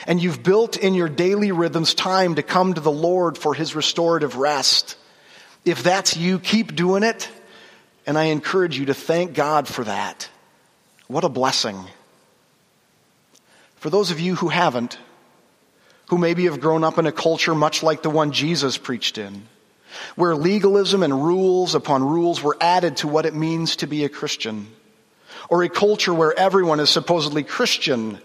And 0.06 0.20
you've 0.20 0.42
built 0.42 0.78
in 0.78 0.94
your 0.94 1.10
daily 1.10 1.52
rhythms 1.52 1.92
time 1.92 2.37
to 2.37 2.42
come 2.42 2.72
to 2.72 2.80
the 2.80 2.90
Lord 2.90 3.37
for 3.37 3.52
his 3.52 3.75
restorative 3.75 4.37
rest. 4.37 4.96
If 5.66 5.82
that's 5.82 6.16
you, 6.16 6.38
keep 6.38 6.75
doing 6.75 7.02
it. 7.02 7.28
And 8.06 8.16
I 8.16 8.25
encourage 8.25 8.78
you 8.78 8.87
to 8.87 8.94
thank 8.94 9.34
God 9.34 9.68
for 9.68 9.84
that. 9.84 10.29
What 11.10 11.24
a 11.24 11.28
blessing. 11.28 11.76
For 13.78 13.90
those 13.90 14.12
of 14.12 14.20
you 14.20 14.36
who 14.36 14.46
haven't, 14.46 14.96
who 16.08 16.18
maybe 16.18 16.44
have 16.44 16.60
grown 16.60 16.84
up 16.84 16.98
in 16.98 17.06
a 17.06 17.10
culture 17.10 17.52
much 17.52 17.82
like 17.82 18.02
the 18.02 18.10
one 18.10 18.30
Jesus 18.30 18.78
preached 18.78 19.18
in, 19.18 19.42
where 20.14 20.36
legalism 20.36 21.02
and 21.02 21.24
rules 21.24 21.74
upon 21.74 22.04
rules 22.04 22.40
were 22.40 22.56
added 22.60 22.98
to 22.98 23.08
what 23.08 23.26
it 23.26 23.34
means 23.34 23.74
to 23.76 23.88
be 23.88 24.04
a 24.04 24.08
Christian, 24.08 24.68
or 25.48 25.64
a 25.64 25.68
culture 25.68 26.14
where 26.14 26.38
everyone 26.38 26.78
is 26.78 26.90
supposedly 26.90 27.42
Christian, 27.42 28.20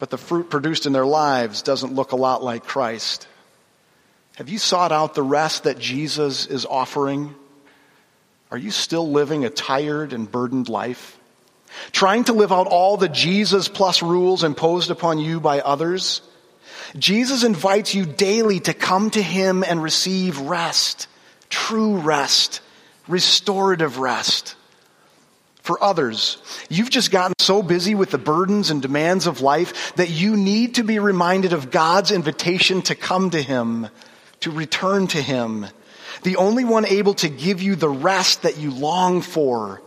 but 0.00 0.10
the 0.10 0.18
fruit 0.18 0.50
produced 0.50 0.86
in 0.86 0.92
their 0.92 1.06
lives 1.06 1.62
doesn't 1.62 1.94
look 1.94 2.10
a 2.10 2.16
lot 2.16 2.42
like 2.42 2.64
Christ. 2.64 3.28
Have 4.34 4.48
you 4.48 4.58
sought 4.58 4.90
out 4.90 5.14
the 5.14 5.22
rest 5.22 5.62
that 5.62 5.78
Jesus 5.78 6.46
is 6.46 6.66
offering? 6.66 7.32
Are 8.50 8.58
you 8.58 8.72
still 8.72 9.08
living 9.08 9.44
a 9.44 9.50
tired 9.50 10.12
and 10.12 10.28
burdened 10.28 10.68
life? 10.68 11.13
Trying 11.92 12.24
to 12.24 12.32
live 12.32 12.52
out 12.52 12.66
all 12.66 12.96
the 12.96 13.08
Jesus 13.08 13.68
plus 13.68 14.02
rules 14.02 14.44
imposed 14.44 14.90
upon 14.90 15.18
you 15.18 15.40
by 15.40 15.60
others? 15.60 16.22
Jesus 16.96 17.42
invites 17.44 17.94
you 17.94 18.06
daily 18.06 18.60
to 18.60 18.74
come 18.74 19.10
to 19.10 19.22
Him 19.22 19.64
and 19.64 19.82
receive 19.82 20.38
rest, 20.40 21.08
true 21.48 21.96
rest, 21.96 22.60
restorative 23.08 23.98
rest. 23.98 24.54
For 25.62 25.82
others, 25.82 26.36
you've 26.68 26.90
just 26.90 27.10
gotten 27.10 27.34
so 27.38 27.62
busy 27.62 27.94
with 27.94 28.10
the 28.10 28.18
burdens 28.18 28.70
and 28.70 28.82
demands 28.82 29.26
of 29.26 29.40
life 29.40 29.94
that 29.96 30.10
you 30.10 30.36
need 30.36 30.74
to 30.74 30.84
be 30.84 30.98
reminded 30.98 31.54
of 31.54 31.70
God's 31.70 32.10
invitation 32.10 32.82
to 32.82 32.94
come 32.94 33.30
to 33.30 33.40
Him, 33.40 33.88
to 34.40 34.50
return 34.50 35.06
to 35.08 35.22
Him. 35.22 35.66
The 36.22 36.36
only 36.36 36.64
one 36.64 36.86
able 36.86 37.14
to 37.14 37.30
give 37.30 37.62
you 37.62 37.76
the 37.76 37.88
rest 37.88 38.42
that 38.42 38.58
you 38.58 38.72
long 38.72 39.22
for. 39.22 39.80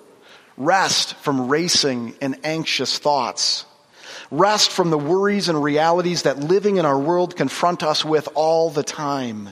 Rest 0.57 1.13
from 1.15 1.47
racing 1.47 2.15
and 2.19 2.37
anxious 2.43 2.97
thoughts. 2.97 3.65
Rest 4.31 4.71
from 4.71 4.89
the 4.89 4.97
worries 4.97 5.49
and 5.49 5.61
realities 5.63 6.23
that 6.23 6.39
living 6.39 6.77
in 6.77 6.85
our 6.85 6.99
world 6.99 7.35
confront 7.35 7.83
us 7.83 8.03
with 8.03 8.27
all 8.33 8.69
the 8.69 8.83
time. 8.83 9.49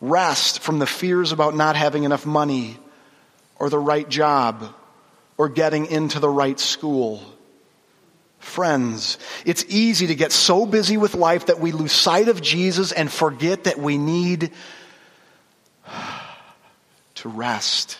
Rest 0.00 0.60
from 0.60 0.80
the 0.80 0.86
fears 0.86 1.30
about 1.30 1.54
not 1.54 1.76
having 1.76 2.02
enough 2.02 2.26
money 2.26 2.76
or 3.58 3.70
the 3.70 3.78
right 3.78 4.08
job 4.08 4.74
or 5.38 5.48
getting 5.48 5.86
into 5.86 6.18
the 6.18 6.28
right 6.28 6.58
school. 6.58 7.22
Friends, 8.40 9.18
it's 9.46 9.64
easy 9.68 10.08
to 10.08 10.16
get 10.16 10.32
so 10.32 10.66
busy 10.66 10.96
with 10.96 11.14
life 11.14 11.46
that 11.46 11.60
we 11.60 11.70
lose 11.70 11.92
sight 11.92 12.26
of 12.26 12.42
Jesus 12.42 12.90
and 12.90 13.10
forget 13.10 13.64
that 13.64 13.78
we 13.78 13.96
need 13.96 14.50
to 17.14 17.28
rest. 17.28 17.98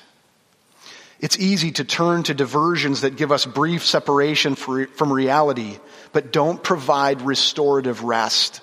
It's 1.22 1.38
easy 1.38 1.70
to 1.72 1.84
turn 1.84 2.24
to 2.24 2.34
diversions 2.34 3.02
that 3.02 3.16
give 3.16 3.30
us 3.30 3.46
brief 3.46 3.86
separation 3.86 4.56
from 4.56 5.12
reality, 5.12 5.78
but 6.12 6.32
don't 6.32 6.60
provide 6.60 7.22
restorative 7.22 8.02
rest. 8.02 8.60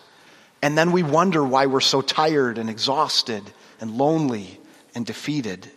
And 0.62 0.78
then 0.78 0.92
we 0.92 1.02
wonder 1.02 1.42
why 1.42 1.68
we're 1.68 1.80
so 1.80 2.02
tired 2.02 2.58
and 2.58 2.70
exhausted 2.70 3.44
and 3.80 3.92
lonely 3.98 4.60
and 4.94 5.06
defeated. 5.06 5.72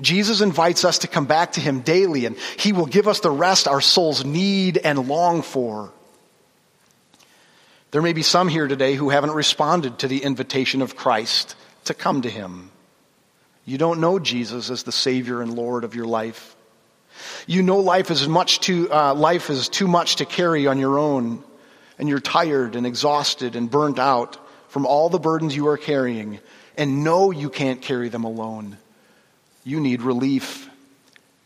Jesus 0.00 0.40
invites 0.40 0.84
us 0.84 0.98
to 0.98 1.06
come 1.06 1.26
back 1.26 1.52
to 1.52 1.60
Him 1.60 1.82
daily 1.82 2.26
and 2.26 2.36
He 2.58 2.72
will 2.72 2.86
give 2.86 3.06
us 3.06 3.20
the 3.20 3.30
rest 3.30 3.68
our 3.68 3.80
souls 3.80 4.24
need 4.24 4.78
and 4.78 5.06
long 5.06 5.42
for. 5.42 5.92
There 7.92 8.02
may 8.02 8.12
be 8.12 8.22
some 8.22 8.48
here 8.48 8.66
today 8.66 8.94
who 8.94 9.10
haven't 9.10 9.30
responded 9.30 10.00
to 10.00 10.08
the 10.08 10.24
invitation 10.24 10.82
of 10.82 10.96
Christ 10.96 11.54
to 11.84 11.94
come 11.94 12.22
to 12.22 12.30
Him. 12.30 12.72
You 13.66 13.78
don't 13.78 14.00
know 14.00 14.18
Jesus 14.20 14.70
as 14.70 14.84
the 14.84 14.92
Savior 14.92 15.42
and 15.42 15.54
Lord 15.54 15.82
of 15.82 15.94
your 15.94 16.06
life. 16.06 16.56
You 17.46 17.62
know 17.62 17.78
life 17.78 18.10
is 18.10 18.28
much 18.28 18.60
too, 18.60 18.90
uh, 18.92 19.12
life 19.14 19.50
is 19.50 19.68
too 19.68 19.88
much 19.88 20.16
to 20.16 20.24
carry 20.24 20.66
on 20.68 20.78
your 20.78 20.98
own, 20.98 21.42
and 21.98 22.08
you're 22.08 22.20
tired 22.20 22.76
and 22.76 22.86
exhausted 22.86 23.56
and 23.56 23.70
burnt 23.70 23.98
out 23.98 24.38
from 24.68 24.86
all 24.86 25.08
the 25.08 25.18
burdens 25.18 25.56
you 25.56 25.66
are 25.68 25.76
carrying, 25.76 26.38
and 26.76 27.02
know 27.02 27.32
you 27.32 27.50
can't 27.50 27.82
carry 27.82 28.08
them 28.08 28.24
alone. 28.24 28.78
You 29.64 29.80
need 29.80 30.02
relief. 30.02 30.70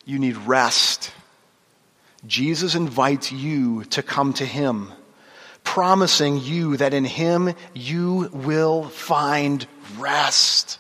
You 0.05 0.19
need 0.19 0.37
rest. 0.37 1.13
Jesus 2.27 2.75
invites 2.75 3.33
you 3.33 3.85
to 3.85 4.03
come 4.03 4.35
to 4.35 4.45
Him, 4.45 4.93
promising 5.65 6.41
you 6.41 6.77
that 6.77 6.93
in 6.93 7.05
Him 7.05 7.55
you 7.73 8.29
will 8.33 8.85
find 8.85 9.67
rest. 9.99 10.79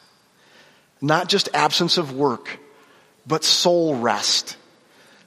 Not 1.01 1.29
just 1.29 1.49
absence 1.55 1.99
of 1.99 2.15
work, 2.15 2.59
but 3.27 3.45
soul 3.45 3.95
rest. 3.95 4.57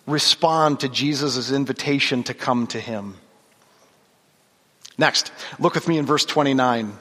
Respond 0.06 0.82
to 0.82 0.89
Jesus' 0.89 1.51
invitation 1.51 2.24
to 2.24 2.34
come 2.34 2.68
to 2.68 2.80
him. 2.80 3.15
Next, 4.98 5.32
look 5.60 5.74
with 5.75 5.88
me 5.88 5.98
in 5.98 6.06
verse 6.06 6.25
29. 6.25 6.94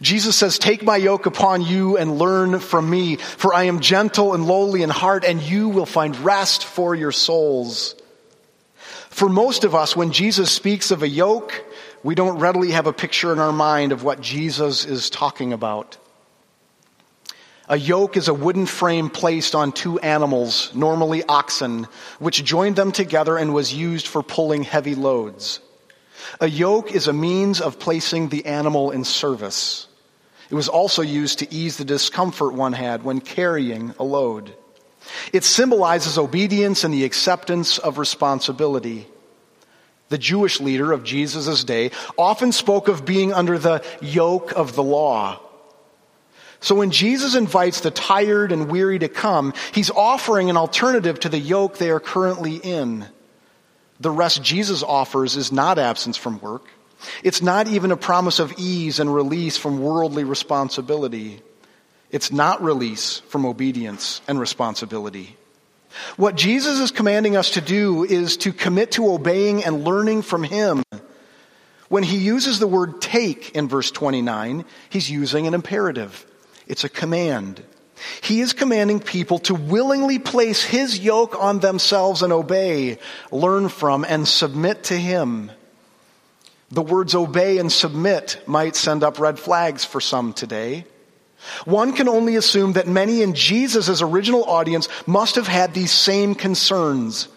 Jesus 0.00 0.36
says, 0.36 0.58
Take 0.58 0.82
my 0.82 0.96
yoke 0.96 1.26
upon 1.26 1.62
you 1.62 1.96
and 1.96 2.18
learn 2.18 2.60
from 2.60 2.88
me, 2.88 3.16
for 3.16 3.54
I 3.54 3.64
am 3.64 3.80
gentle 3.80 4.34
and 4.34 4.46
lowly 4.46 4.82
in 4.82 4.90
heart, 4.90 5.24
and 5.24 5.42
you 5.42 5.68
will 5.68 5.86
find 5.86 6.16
rest 6.18 6.64
for 6.64 6.94
your 6.94 7.12
souls. 7.12 7.94
For 9.10 9.28
most 9.28 9.64
of 9.64 9.74
us, 9.74 9.96
when 9.96 10.12
Jesus 10.12 10.50
speaks 10.50 10.90
of 10.90 11.02
a 11.02 11.08
yoke, 11.08 11.64
we 12.02 12.14
don't 12.14 12.38
readily 12.38 12.72
have 12.72 12.86
a 12.86 12.92
picture 12.92 13.32
in 13.32 13.38
our 13.38 13.52
mind 13.52 13.92
of 13.92 14.04
what 14.04 14.20
Jesus 14.20 14.84
is 14.84 15.10
talking 15.10 15.52
about. 15.52 15.96
A 17.68 17.76
yoke 17.76 18.16
is 18.16 18.28
a 18.28 18.34
wooden 18.34 18.66
frame 18.66 19.10
placed 19.10 19.56
on 19.56 19.72
two 19.72 19.98
animals, 19.98 20.72
normally 20.72 21.24
oxen, 21.24 21.88
which 22.20 22.44
joined 22.44 22.76
them 22.76 22.92
together 22.92 23.36
and 23.36 23.52
was 23.52 23.74
used 23.74 24.06
for 24.06 24.22
pulling 24.22 24.62
heavy 24.62 24.94
loads. 24.94 25.58
A 26.40 26.48
yoke 26.48 26.92
is 26.92 27.08
a 27.08 27.12
means 27.12 27.60
of 27.60 27.80
placing 27.80 28.28
the 28.28 28.46
animal 28.46 28.92
in 28.92 29.02
service. 29.02 29.88
It 30.48 30.54
was 30.54 30.68
also 30.68 31.02
used 31.02 31.40
to 31.40 31.52
ease 31.52 31.76
the 31.76 31.84
discomfort 31.84 32.54
one 32.54 32.72
had 32.72 33.02
when 33.02 33.20
carrying 33.20 33.94
a 33.98 34.04
load. 34.04 34.54
It 35.32 35.42
symbolizes 35.42 36.18
obedience 36.18 36.84
and 36.84 36.94
the 36.94 37.04
acceptance 37.04 37.78
of 37.78 37.98
responsibility. 37.98 39.08
The 40.08 40.18
Jewish 40.18 40.60
leader 40.60 40.92
of 40.92 41.02
Jesus' 41.02 41.64
day 41.64 41.90
often 42.16 42.52
spoke 42.52 42.86
of 42.86 43.04
being 43.04 43.32
under 43.32 43.58
the 43.58 43.84
yoke 44.00 44.52
of 44.52 44.76
the 44.76 44.84
law. 44.84 45.40
So 46.66 46.74
when 46.74 46.90
Jesus 46.90 47.36
invites 47.36 47.78
the 47.78 47.92
tired 47.92 48.50
and 48.50 48.68
weary 48.68 48.98
to 48.98 49.08
come, 49.08 49.54
he's 49.70 49.88
offering 49.88 50.50
an 50.50 50.56
alternative 50.56 51.20
to 51.20 51.28
the 51.28 51.38
yoke 51.38 51.78
they 51.78 51.90
are 51.90 52.00
currently 52.00 52.56
in. 52.56 53.06
The 54.00 54.10
rest 54.10 54.42
Jesus 54.42 54.82
offers 54.82 55.36
is 55.36 55.52
not 55.52 55.78
absence 55.78 56.16
from 56.16 56.40
work. 56.40 56.64
It's 57.22 57.40
not 57.40 57.68
even 57.68 57.92
a 57.92 57.96
promise 57.96 58.40
of 58.40 58.52
ease 58.58 58.98
and 58.98 59.14
release 59.14 59.56
from 59.56 59.80
worldly 59.80 60.24
responsibility. 60.24 61.40
It's 62.10 62.32
not 62.32 62.60
release 62.60 63.20
from 63.28 63.46
obedience 63.46 64.20
and 64.26 64.40
responsibility. 64.40 65.36
What 66.16 66.34
Jesus 66.34 66.80
is 66.80 66.90
commanding 66.90 67.36
us 67.36 67.50
to 67.50 67.60
do 67.60 68.02
is 68.02 68.38
to 68.38 68.52
commit 68.52 68.90
to 68.92 69.12
obeying 69.12 69.62
and 69.62 69.84
learning 69.84 70.22
from 70.22 70.42
Him. 70.42 70.82
When 71.88 72.02
He 72.02 72.18
uses 72.18 72.58
the 72.58 72.66
word 72.66 73.00
take 73.00 73.54
in 73.54 73.68
verse 73.68 73.92
29, 73.92 74.64
He's 74.90 75.08
using 75.08 75.46
an 75.46 75.54
imperative. 75.54 76.26
It's 76.66 76.84
a 76.84 76.88
command. 76.88 77.62
He 78.22 78.40
is 78.40 78.52
commanding 78.52 79.00
people 79.00 79.38
to 79.40 79.54
willingly 79.54 80.18
place 80.18 80.62
his 80.62 80.98
yoke 80.98 81.36
on 81.38 81.60
themselves 81.60 82.22
and 82.22 82.32
obey, 82.32 82.98
learn 83.30 83.68
from, 83.68 84.04
and 84.04 84.28
submit 84.28 84.84
to 84.84 84.96
him. 84.96 85.50
The 86.70 86.82
words 86.82 87.14
obey 87.14 87.58
and 87.58 87.70
submit 87.70 88.42
might 88.46 88.76
send 88.76 89.02
up 89.02 89.18
red 89.18 89.38
flags 89.38 89.84
for 89.84 90.00
some 90.00 90.32
today. 90.32 90.84
One 91.64 91.92
can 91.92 92.08
only 92.08 92.36
assume 92.36 92.72
that 92.72 92.88
many 92.88 93.22
in 93.22 93.34
Jesus' 93.34 94.02
original 94.02 94.44
audience 94.44 94.88
must 95.06 95.36
have 95.36 95.46
had 95.46 95.72
these 95.74 95.92
same 95.92 96.34
concerns. 96.34 97.28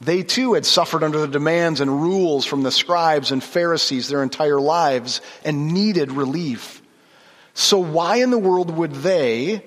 They 0.00 0.22
too 0.22 0.54
had 0.54 0.66
suffered 0.66 1.02
under 1.02 1.20
the 1.20 1.28
demands 1.28 1.80
and 1.80 2.02
rules 2.02 2.46
from 2.46 2.62
the 2.62 2.72
scribes 2.72 3.30
and 3.30 3.44
Pharisees 3.44 4.08
their 4.08 4.22
entire 4.22 4.60
lives 4.60 5.20
and 5.44 5.72
needed 5.72 6.10
relief. 6.10 6.80
So 7.54 7.78
why 7.78 8.16
in 8.16 8.30
the 8.30 8.38
world 8.38 8.70
would 8.70 8.92
they, 8.92 9.64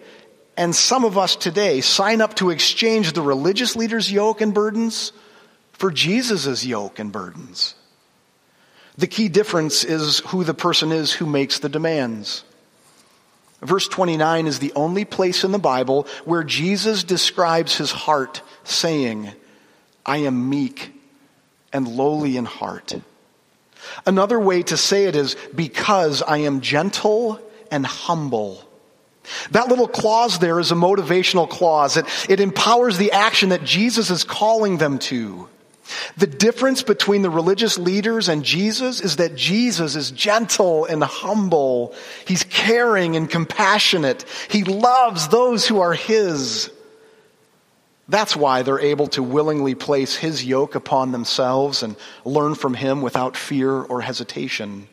and 0.57 0.75
some 0.75 1.05
of 1.05 1.17
us 1.17 1.35
today, 1.35 1.81
sign 1.81 2.21
up 2.21 2.35
to 2.35 2.49
exchange 2.49 3.13
the 3.13 3.21
religious 3.21 3.75
leaders' 3.75 4.11
yoke 4.11 4.41
and 4.41 4.53
burdens 4.53 5.13
for 5.71 5.89
Jesus' 5.89 6.65
yoke 6.65 6.99
and 6.99 7.11
burdens? 7.11 7.75
The 8.97 9.07
key 9.07 9.29
difference 9.29 9.83
is 9.83 10.19
who 10.19 10.43
the 10.43 10.53
person 10.53 10.91
is 10.91 11.13
who 11.13 11.25
makes 11.25 11.59
the 11.59 11.69
demands. 11.69 12.43
Verse 13.61 13.87
29 13.87 14.47
is 14.47 14.59
the 14.59 14.73
only 14.75 15.05
place 15.05 15.43
in 15.43 15.51
the 15.51 15.59
Bible 15.59 16.07
where 16.25 16.43
Jesus 16.43 17.03
describes 17.03 17.77
his 17.77 17.91
heart 17.91 18.41
saying, 18.63 19.31
I 20.05 20.17
am 20.17 20.49
meek 20.49 20.93
and 21.71 21.87
lowly 21.87 22.37
in 22.37 22.45
heart. 22.45 22.95
Another 24.05 24.39
way 24.39 24.63
to 24.63 24.77
say 24.77 25.05
it 25.05 25.15
is 25.15 25.35
because 25.55 26.21
I 26.21 26.39
am 26.39 26.61
gentle 26.61 27.39
and 27.71 27.85
humble. 27.85 28.63
That 29.51 29.67
little 29.67 29.87
clause 29.87 30.39
there 30.39 30.59
is 30.59 30.71
a 30.71 30.75
motivational 30.75 31.49
clause. 31.49 31.97
It, 31.97 32.05
it 32.29 32.39
empowers 32.39 32.97
the 32.97 33.11
action 33.11 33.49
that 33.49 33.63
Jesus 33.63 34.09
is 34.09 34.23
calling 34.23 34.77
them 34.77 34.99
to. 34.99 35.49
The 36.17 36.27
difference 36.27 36.83
between 36.83 37.21
the 37.21 37.29
religious 37.29 37.77
leaders 37.77 38.27
and 38.27 38.43
Jesus 38.43 38.99
is 38.99 39.17
that 39.17 39.35
Jesus 39.35 39.95
is 39.95 40.11
gentle 40.11 40.85
and 40.85 41.03
humble. 41.03 41.93
He's 42.25 42.43
caring 42.43 43.15
and 43.15 43.29
compassionate. 43.29 44.25
He 44.49 44.63
loves 44.63 45.29
those 45.29 45.67
who 45.67 45.79
are 45.79 45.93
His. 45.93 46.71
That's 48.09 48.35
why 48.35 48.61
they're 48.63 48.79
able 48.79 49.07
to 49.09 49.23
willingly 49.23 49.75
place 49.75 50.15
His 50.15 50.43
yoke 50.43 50.75
upon 50.75 51.11
themselves 51.11 51.83
and 51.83 51.95
learn 52.25 52.55
from 52.55 52.73
Him 52.73 53.01
without 53.01 53.37
fear 53.37 53.71
or 53.71 54.01
hesitation. 54.01 54.87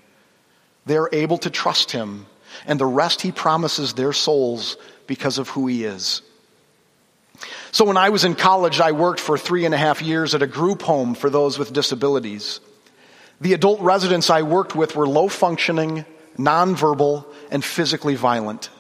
They're 0.86 1.08
able 1.12 1.38
to 1.38 1.50
trust 1.50 1.90
Him 1.90 2.26
and 2.66 2.78
the 2.78 2.86
rest 2.86 3.22
He 3.22 3.32
promises 3.32 3.94
their 3.94 4.12
souls 4.12 4.76
because 5.06 5.38
of 5.38 5.48
who 5.48 5.66
He 5.66 5.84
is. 5.84 6.22
So 7.72 7.84
when 7.84 7.96
I 7.96 8.10
was 8.10 8.24
in 8.24 8.34
college, 8.34 8.80
I 8.80 8.92
worked 8.92 9.20
for 9.20 9.36
three 9.36 9.64
and 9.64 9.74
a 9.74 9.78
half 9.78 10.00
years 10.00 10.34
at 10.34 10.42
a 10.42 10.46
group 10.46 10.82
home 10.82 11.14
for 11.14 11.28
those 11.28 11.58
with 11.58 11.72
disabilities. 11.72 12.60
The 13.40 13.52
adult 13.52 13.80
residents 13.80 14.30
I 14.30 14.42
worked 14.42 14.76
with 14.76 14.94
were 14.94 15.08
low 15.08 15.28
functioning, 15.28 16.04
nonverbal, 16.38 17.26
and 17.50 17.64
physically 17.64 18.14
violent. 18.14 18.70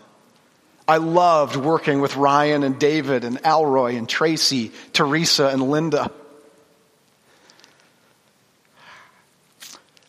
I 0.86 0.98
loved 0.98 1.56
working 1.56 2.00
with 2.00 2.16
Ryan 2.16 2.62
and 2.62 2.78
David 2.78 3.24
and 3.24 3.42
Alroy 3.42 3.96
and 3.96 4.08
Tracy, 4.08 4.70
Teresa 4.92 5.48
and 5.48 5.70
Linda. 5.70 6.10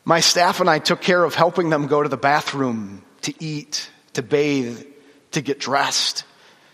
My 0.04 0.20
staff 0.20 0.60
and 0.60 0.70
I 0.70 0.80
took 0.80 1.02
care 1.02 1.24
of 1.24 1.34
helping 1.34 1.70
them 1.72 1.88
go 1.88 2.04
to 2.04 2.10
the 2.10 2.18
bathroom, 2.18 3.04
to 3.26 3.34
eat, 3.44 3.90
to 4.14 4.24
bathe, 4.24 4.86
to 5.32 5.42
get 5.42 5.60
dressed, 5.60 6.24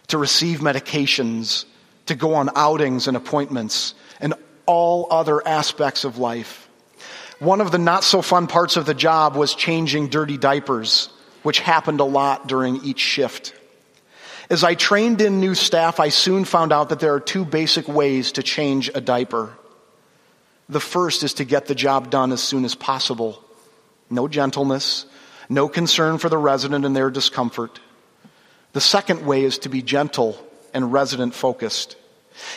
to 0.07 0.17
receive 0.17 0.59
medications, 0.59 1.65
to 2.05 2.15
go 2.15 2.35
on 2.35 2.49
outings 2.55 3.07
and 3.07 3.17
appointments 3.17 3.93
and 4.19 4.33
all 4.65 5.07
other 5.09 5.45
aspects 5.47 6.03
of 6.03 6.17
life. 6.17 6.69
One 7.39 7.61
of 7.61 7.71
the 7.71 7.79
not 7.79 8.03
so 8.03 8.21
fun 8.21 8.47
parts 8.47 8.77
of 8.77 8.85
the 8.85 8.93
job 8.93 9.35
was 9.35 9.55
changing 9.55 10.09
dirty 10.09 10.37
diapers, 10.37 11.09
which 11.43 11.59
happened 11.59 11.99
a 11.99 12.05
lot 12.05 12.47
during 12.47 12.83
each 12.83 12.99
shift. 12.99 13.55
As 14.49 14.63
I 14.63 14.75
trained 14.75 15.21
in 15.21 15.39
new 15.39 15.55
staff, 15.55 15.99
I 15.99 16.09
soon 16.09 16.45
found 16.45 16.73
out 16.73 16.89
that 16.89 16.99
there 16.99 17.13
are 17.13 17.19
two 17.19 17.45
basic 17.45 17.87
ways 17.87 18.33
to 18.33 18.43
change 18.43 18.91
a 18.93 19.01
diaper. 19.01 19.57
The 20.67 20.81
first 20.81 21.23
is 21.23 21.35
to 21.35 21.45
get 21.45 21.65
the 21.65 21.75
job 21.75 22.11
done 22.11 22.31
as 22.31 22.43
soon 22.43 22.65
as 22.65 22.75
possible. 22.75 23.43
No 24.09 24.27
gentleness, 24.27 25.05
no 25.51 25.67
concern 25.67 26.17
for 26.17 26.29
the 26.29 26.37
resident 26.37 26.85
and 26.85 26.95
their 26.95 27.09
discomfort. 27.09 27.79
The 28.73 28.81
second 28.81 29.25
way 29.25 29.43
is 29.43 29.59
to 29.59 29.69
be 29.69 29.81
gentle 29.81 30.37
and 30.73 30.93
resident 30.93 31.35
focused. 31.35 31.97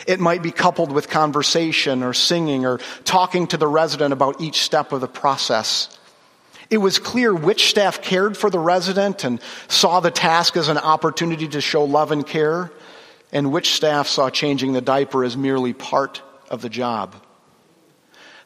It 0.07 0.21
might 0.21 0.41
be 0.41 0.51
coupled 0.51 0.91
with 0.93 1.09
conversation 1.09 2.03
or 2.03 2.13
singing 2.13 2.65
or 2.65 2.79
talking 3.03 3.47
to 3.47 3.57
the 3.57 3.67
resident 3.67 4.13
about 4.13 4.39
each 4.39 4.61
step 4.61 4.93
of 4.93 5.01
the 5.01 5.07
process. 5.07 5.99
It 6.69 6.77
was 6.77 6.97
clear 6.97 7.35
which 7.35 7.69
staff 7.69 8.01
cared 8.01 8.37
for 8.37 8.49
the 8.49 8.59
resident 8.59 9.25
and 9.25 9.41
saw 9.67 9.99
the 9.99 10.09
task 10.09 10.55
as 10.55 10.69
an 10.69 10.77
opportunity 10.77 11.49
to 11.49 11.61
show 11.61 11.83
love 11.83 12.11
and 12.11 12.25
care, 12.25 12.71
and 13.33 13.51
which 13.51 13.73
staff 13.73 14.07
saw 14.07 14.29
changing 14.29 14.71
the 14.71 14.81
diaper 14.81 15.25
as 15.25 15.35
merely 15.35 15.73
part 15.73 16.21
of 16.49 16.61
the 16.61 16.69
job. 16.69 17.13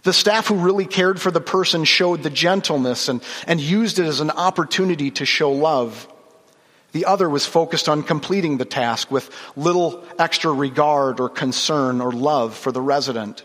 The 0.04 0.14
staff 0.14 0.48
who 0.48 0.56
really 0.56 0.86
cared 0.86 1.20
for 1.20 1.30
the 1.30 1.42
person 1.42 1.84
showed 1.84 2.24
the 2.24 2.30
gentleness 2.30 3.10
and, 3.10 3.22
and 3.48 3.60
used 3.60 4.00
it 4.00 4.06
as 4.06 4.22
an 4.22 4.32
opportunity 4.32 5.12
to 5.12 5.26
show 5.26 5.52
love. 5.52 6.08
The 6.92 7.06
other 7.06 7.30
was 7.30 7.46
focused 7.46 7.90
on 7.90 8.04
completing 8.04 8.58
the 8.58 8.66
task 8.66 9.12
with 9.12 9.30
little 9.56 10.04
extra 10.18 10.52
regard 10.52 11.20
or 11.20 11.30
concern 11.30 12.02
or 12.02 12.12
love 12.12 12.56
for 12.56 12.72
the 12.72 12.82
resident. 12.82 13.44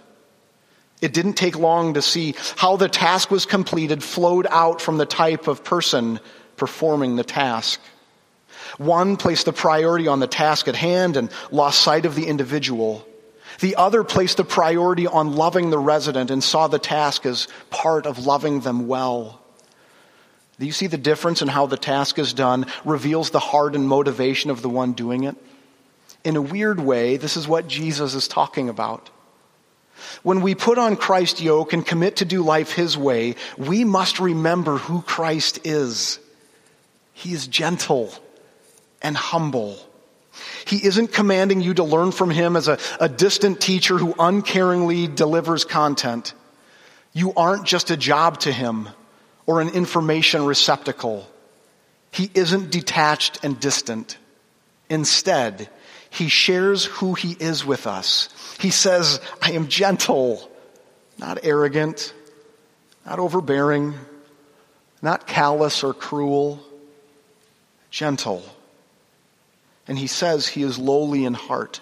It 1.02 1.12
didn't 1.12 1.34
take 1.34 1.58
long 1.58 1.94
to 1.94 2.02
see 2.02 2.34
how 2.56 2.76
the 2.76 2.88
task 2.88 3.30
was 3.30 3.44
completed 3.44 4.02
flowed 4.02 4.46
out 4.48 4.80
from 4.80 4.96
the 4.96 5.04
type 5.04 5.48
of 5.48 5.64
person 5.64 6.20
performing 6.56 7.16
the 7.16 7.24
task. 7.24 7.80
One 8.78 9.16
placed 9.16 9.44
the 9.44 9.52
priority 9.52 10.08
on 10.08 10.20
the 10.20 10.26
task 10.26 10.68
at 10.68 10.76
hand 10.76 11.16
and 11.16 11.30
lost 11.50 11.82
sight 11.82 12.06
of 12.06 12.14
the 12.14 12.26
individual. 12.26 13.06
The 13.60 13.76
other 13.76 14.04
placed 14.04 14.38
the 14.38 14.44
priority 14.44 15.06
on 15.06 15.36
loving 15.36 15.70
the 15.70 15.78
resident 15.78 16.30
and 16.30 16.42
saw 16.42 16.66
the 16.66 16.78
task 16.78 17.26
as 17.26 17.48
part 17.70 18.06
of 18.06 18.26
loving 18.26 18.60
them 18.60 18.88
well. 18.88 19.40
Do 20.58 20.66
you 20.66 20.72
see 20.72 20.86
the 20.86 20.98
difference 20.98 21.42
in 21.42 21.48
how 21.48 21.66
the 21.66 21.76
task 21.76 22.18
is 22.18 22.32
done 22.32 22.66
reveals 22.84 23.30
the 23.30 23.40
heart 23.40 23.74
and 23.74 23.88
motivation 23.88 24.50
of 24.50 24.62
the 24.62 24.68
one 24.68 24.92
doing 24.92 25.24
it? 25.24 25.36
In 26.24 26.36
a 26.36 26.42
weird 26.42 26.80
way, 26.80 27.16
this 27.16 27.36
is 27.36 27.48
what 27.48 27.66
Jesus 27.66 28.14
is 28.14 28.28
talking 28.28 28.68
about. 28.68 29.10
When 30.22 30.40
we 30.40 30.54
put 30.54 30.78
on 30.78 30.96
Christ's 30.96 31.42
yoke 31.42 31.72
and 31.72 31.86
commit 31.86 32.16
to 32.16 32.24
do 32.24 32.42
life 32.42 32.72
His 32.72 32.96
way, 32.96 33.36
we 33.58 33.84
must 33.84 34.20
remember 34.20 34.78
who 34.78 35.02
Christ 35.02 35.60
is. 35.64 36.18
He 37.12 37.32
is 37.32 37.46
gentle 37.46 38.12
and 39.02 39.16
humble. 39.16 39.78
He 40.66 40.84
isn't 40.84 41.12
commanding 41.12 41.60
you 41.60 41.74
to 41.74 41.84
learn 41.84 42.12
from 42.12 42.30
Him 42.30 42.56
as 42.56 42.68
a, 42.68 42.78
a 43.00 43.08
distant 43.08 43.60
teacher 43.60 43.98
who 43.98 44.14
uncaringly 44.14 45.14
delivers 45.14 45.64
content. 45.64 46.34
You 47.12 47.32
aren't 47.34 47.66
just 47.66 47.90
a 47.90 47.96
job 47.96 48.40
to 48.40 48.52
Him 48.52 48.88
or 49.46 49.60
an 49.60 49.70
information 49.70 50.44
receptacle. 50.46 51.28
He 52.10 52.30
isn't 52.34 52.70
detached 52.70 53.44
and 53.44 53.58
distant. 53.58 54.16
Instead, 54.88 55.68
he 56.10 56.28
shares 56.28 56.84
who 56.84 57.14
he 57.14 57.32
is 57.32 57.64
with 57.64 57.88
us. 57.88 58.28
He 58.60 58.70
says, 58.70 59.20
I 59.42 59.52
am 59.52 59.66
gentle, 59.66 60.48
not 61.18 61.40
arrogant, 61.42 62.14
not 63.04 63.18
overbearing, 63.18 63.94
not 65.02 65.26
callous 65.26 65.82
or 65.82 65.92
cruel, 65.92 66.60
gentle. 67.90 68.44
And 69.86 69.98
he 69.98 70.06
says 70.06 70.46
he 70.46 70.62
is 70.62 70.78
lowly 70.78 71.24
in 71.24 71.34
heart. 71.34 71.80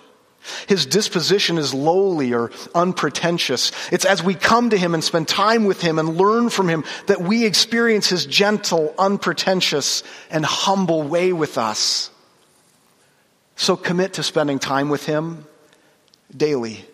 His 0.67 0.87
disposition 0.87 1.57
is 1.57 1.73
lowly 1.73 2.35
or 2.35 2.51
unpretentious. 2.75 3.71
It's 3.93 4.05
as 4.05 4.23
we 4.23 4.35
come 4.35 4.71
to 4.71 4.77
him 4.77 4.93
and 4.95 5.05
spend 5.05 5.29
time 5.29 5.65
with 5.65 5.81
him 5.81 6.01
and 6.01 6.17
learn 6.17 6.51
from 6.51 6.69
him 6.69 6.85
that 7.07 7.21
we 7.21 7.45
experience 7.45 8.09
his 8.09 8.27
gentle, 8.27 8.93
unpretentious, 8.99 10.03
and 10.31 10.45
humble 10.45 11.05
way 11.05 11.33
with 11.33 11.59
us. 11.59 12.11
So 13.55 13.77
commit 13.77 14.15
to 14.15 14.25
spending 14.25 14.59
time 14.59 14.88
with 14.88 15.07
him 15.07 15.47
daily 16.37 16.85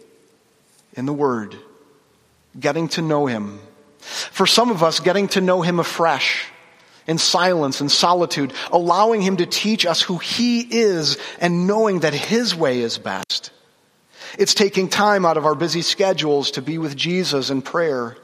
in 0.94 1.06
the 1.06 1.14
Word, 1.14 1.56
getting 2.58 2.88
to 2.88 3.02
know 3.02 3.26
him. 3.26 3.60
For 3.98 4.46
some 4.46 4.70
of 4.70 4.82
us, 4.82 5.00
getting 5.00 5.28
to 5.28 5.40
know 5.40 5.62
him 5.62 5.80
afresh 5.80 6.46
in 7.08 7.18
silence 7.18 7.80
and 7.80 7.90
solitude, 7.90 8.52
allowing 8.70 9.22
Him 9.22 9.38
to 9.38 9.46
teach 9.46 9.86
us 9.86 10.02
who 10.02 10.18
He 10.18 10.60
is 10.60 11.18
and 11.40 11.66
knowing 11.66 12.00
that 12.00 12.14
His 12.14 12.54
way 12.54 12.80
is 12.80 12.98
best. 12.98 13.50
It's 14.38 14.54
taking 14.54 14.88
time 14.88 15.24
out 15.24 15.38
of 15.38 15.46
our 15.46 15.54
busy 15.54 15.82
schedules 15.82 16.52
to 16.52 16.62
be 16.62 16.76
with 16.76 16.94
Jesus 16.94 17.48
in 17.48 17.62
prayer, 17.62 18.16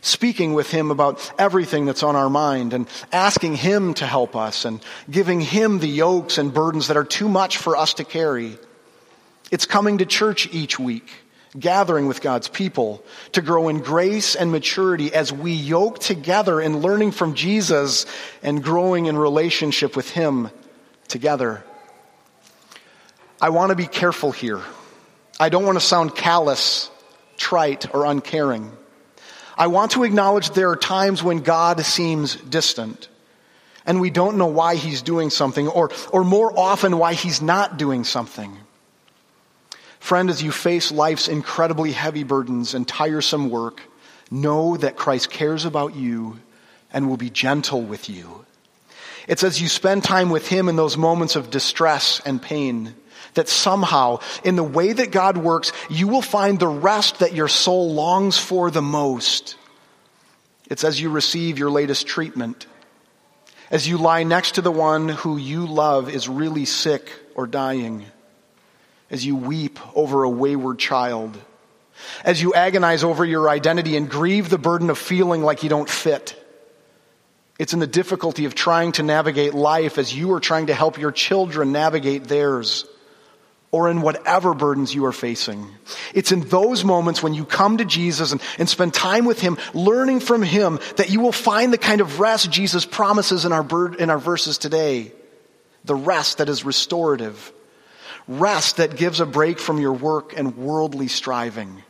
speaking 0.00 0.52
with 0.52 0.68
Him 0.68 0.90
about 0.90 1.32
everything 1.38 1.86
that's 1.86 2.02
on 2.02 2.16
our 2.16 2.28
mind 2.28 2.74
and 2.74 2.88
asking 3.12 3.54
Him 3.54 3.94
to 3.94 4.06
help 4.06 4.34
us 4.34 4.64
and 4.64 4.84
giving 5.08 5.40
Him 5.40 5.78
the 5.78 5.88
yokes 5.88 6.36
and 6.36 6.52
burdens 6.52 6.88
that 6.88 6.96
are 6.96 7.04
too 7.04 7.28
much 7.28 7.56
for 7.56 7.76
us 7.76 7.94
to 7.94 8.04
carry. 8.04 8.58
It's 9.52 9.64
coming 9.64 9.98
to 9.98 10.06
church 10.06 10.52
each 10.52 10.78
week 10.78 11.08
gathering 11.58 12.06
with 12.06 12.20
God's 12.20 12.48
people 12.48 13.04
to 13.32 13.42
grow 13.42 13.68
in 13.68 13.78
grace 13.78 14.34
and 14.34 14.50
maturity 14.50 15.14
as 15.14 15.32
we 15.32 15.52
yoke 15.52 15.98
together 15.98 16.60
in 16.60 16.78
learning 16.78 17.12
from 17.12 17.34
Jesus 17.34 18.06
and 18.42 18.62
growing 18.62 19.06
in 19.06 19.16
relationship 19.16 19.96
with 19.96 20.10
Him 20.10 20.50
together. 21.08 21.64
I 23.40 23.50
want 23.50 23.70
to 23.70 23.76
be 23.76 23.86
careful 23.86 24.32
here. 24.32 24.60
I 25.38 25.48
don't 25.48 25.64
want 25.64 25.76
to 25.76 25.84
sound 25.84 26.14
callous, 26.14 26.90
trite, 27.36 27.92
or 27.94 28.06
uncaring. 28.06 28.72
I 29.56 29.68
want 29.68 29.92
to 29.92 30.04
acknowledge 30.04 30.50
there 30.50 30.70
are 30.70 30.76
times 30.76 31.22
when 31.22 31.40
God 31.40 31.80
seems 31.84 32.36
distant 32.36 33.08
and 33.86 34.00
we 34.00 34.10
don't 34.10 34.38
know 34.38 34.46
why 34.46 34.76
he's 34.76 35.02
doing 35.02 35.30
something 35.30 35.68
or, 35.68 35.90
or 36.10 36.24
more 36.24 36.58
often 36.58 36.98
why 36.98 37.14
he's 37.14 37.42
not 37.42 37.76
doing 37.76 38.04
something. 38.04 38.56
Friend, 40.04 40.28
as 40.28 40.42
you 40.42 40.52
face 40.52 40.92
life's 40.92 41.28
incredibly 41.28 41.92
heavy 41.92 42.24
burdens 42.24 42.74
and 42.74 42.86
tiresome 42.86 43.48
work, 43.48 43.80
know 44.30 44.76
that 44.76 44.96
Christ 44.96 45.30
cares 45.30 45.64
about 45.64 45.96
you 45.96 46.40
and 46.92 47.08
will 47.08 47.16
be 47.16 47.30
gentle 47.30 47.80
with 47.80 48.10
you. 48.10 48.44
It's 49.26 49.42
as 49.42 49.62
you 49.62 49.68
spend 49.70 50.04
time 50.04 50.28
with 50.28 50.46
him 50.46 50.68
in 50.68 50.76
those 50.76 50.98
moments 50.98 51.36
of 51.36 51.48
distress 51.48 52.20
and 52.26 52.42
pain 52.42 52.94
that 53.32 53.48
somehow, 53.48 54.18
in 54.44 54.56
the 54.56 54.62
way 54.62 54.92
that 54.92 55.10
God 55.10 55.38
works, 55.38 55.72
you 55.88 56.06
will 56.06 56.20
find 56.20 56.60
the 56.60 56.68
rest 56.68 57.20
that 57.20 57.32
your 57.32 57.48
soul 57.48 57.94
longs 57.94 58.36
for 58.36 58.70
the 58.70 58.82
most. 58.82 59.56
It's 60.68 60.84
as 60.84 61.00
you 61.00 61.08
receive 61.08 61.58
your 61.58 61.70
latest 61.70 62.06
treatment, 62.06 62.66
as 63.70 63.88
you 63.88 63.96
lie 63.96 64.24
next 64.24 64.56
to 64.56 64.60
the 64.60 64.70
one 64.70 65.08
who 65.08 65.38
you 65.38 65.64
love 65.64 66.10
is 66.10 66.28
really 66.28 66.66
sick 66.66 67.10
or 67.34 67.46
dying, 67.46 68.04
as 69.14 69.24
you 69.24 69.36
weep 69.36 69.78
over 69.96 70.24
a 70.24 70.28
wayward 70.28 70.76
child, 70.76 71.38
as 72.24 72.42
you 72.42 72.52
agonize 72.52 73.04
over 73.04 73.24
your 73.24 73.48
identity 73.48 73.96
and 73.96 74.10
grieve 74.10 74.50
the 74.50 74.58
burden 74.58 74.90
of 74.90 74.98
feeling 74.98 75.40
like 75.40 75.62
you 75.62 75.68
don't 75.68 75.88
fit. 75.88 76.34
It's 77.56 77.72
in 77.72 77.78
the 77.78 77.86
difficulty 77.86 78.44
of 78.44 78.56
trying 78.56 78.90
to 78.92 79.04
navigate 79.04 79.54
life 79.54 79.98
as 79.98 80.12
you 80.12 80.32
are 80.32 80.40
trying 80.40 80.66
to 80.66 80.74
help 80.74 80.98
your 80.98 81.12
children 81.12 81.70
navigate 81.70 82.24
theirs 82.24 82.86
or 83.70 83.88
in 83.88 84.00
whatever 84.00 84.52
burdens 84.52 84.92
you 84.92 85.04
are 85.04 85.12
facing. 85.12 85.64
It's 86.12 86.32
in 86.32 86.40
those 86.48 86.82
moments 86.82 87.22
when 87.22 87.34
you 87.34 87.44
come 87.44 87.76
to 87.76 87.84
Jesus 87.84 88.32
and, 88.32 88.42
and 88.58 88.68
spend 88.68 88.94
time 88.94 89.26
with 89.26 89.40
Him, 89.40 89.58
learning 89.74 90.18
from 90.18 90.42
Him, 90.42 90.80
that 90.96 91.10
you 91.10 91.20
will 91.20 91.30
find 91.30 91.72
the 91.72 91.78
kind 91.78 92.00
of 92.00 92.18
rest 92.18 92.50
Jesus 92.50 92.84
promises 92.84 93.44
in 93.44 93.52
our, 93.52 93.94
in 93.94 94.10
our 94.10 94.18
verses 94.18 94.58
today. 94.58 95.12
The 95.84 95.94
rest 95.94 96.38
that 96.38 96.48
is 96.48 96.64
restorative. 96.64 97.52
Rest 98.26 98.78
that 98.78 98.96
gives 98.96 99.20
a 99.20 99.26
break 99.26 99.58
from 99.58 99.78
your 99.78 99.92
work 99.92 100.32
and 100.36 100.56
worldly 100.56 101.08
striving. 101.08 101.82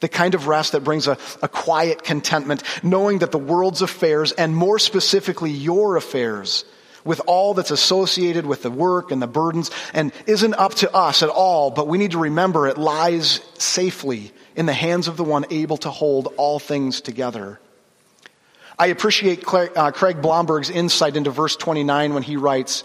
The 0.00 0.08
kind 0.08 0.34
of 0.34 0.46
rest 0.46 0.72
that 0.72 0.84
brings 0.84 1.06
a, 1.06 1.16
a 1.42 1.48
quiet 1.48 2.02
contentment, 2.02 2.62
knowing 2.82 3.20
that 3.20 3.32
the 3.32 3.38
world's 3.38 3.80
affairs, 3.80 4.32
and 4.32 4.54
more 4.54 4.78
specifically 4.78 5.50
your 5.50 5.96
affairs, 5.96 6.64
with 7.04 7.20
all 7.26 7.54
that's 7.54 7.70
associated 7.70 8.46
with 8.46 8.62
the 8.62 8.70
work 8.70 9.12
and 9.12 9.20
the 9.20 9.26
burdens 9.26 9.70
and 9.92 10.12
isn't 10.26 10.54
up 10.54 10.74
to 10.74 10.92
us 10.94 11.22
at 11.22 11.28
all, 11.28 11.70
but 11.70 11.86
we 11.86 11.98
need 11.98 12.12
to 12.12 12.18
remember 12.18 12.66
it 12.66 12.78
lies 12.78 13.40
safely 13.58 14.32
in 14.56 14.66
the 14.66 14.72
hands 14.72 15.08
of 15.08 15.16
the 15.16 15.24
one 15.24 15.44
able 15.50 15.76
to 15.76 15.90
hold 15.90 16.32
all 16.36 16.58
things 16.58 17.00
together. 17.00 17.60
I 18.78 18.88
appreciate 18.88 19.44
uh, 19.46 19.92
Craig 19.92 20.20
Blomberg's 20.20 20.70
insight 20.70 21.16
into 21.16 21.30
verse 21.30 21.56
29 21.56 22.14
when 22.14 22.22
he 22.22 22.36
writes, 22.36 22.82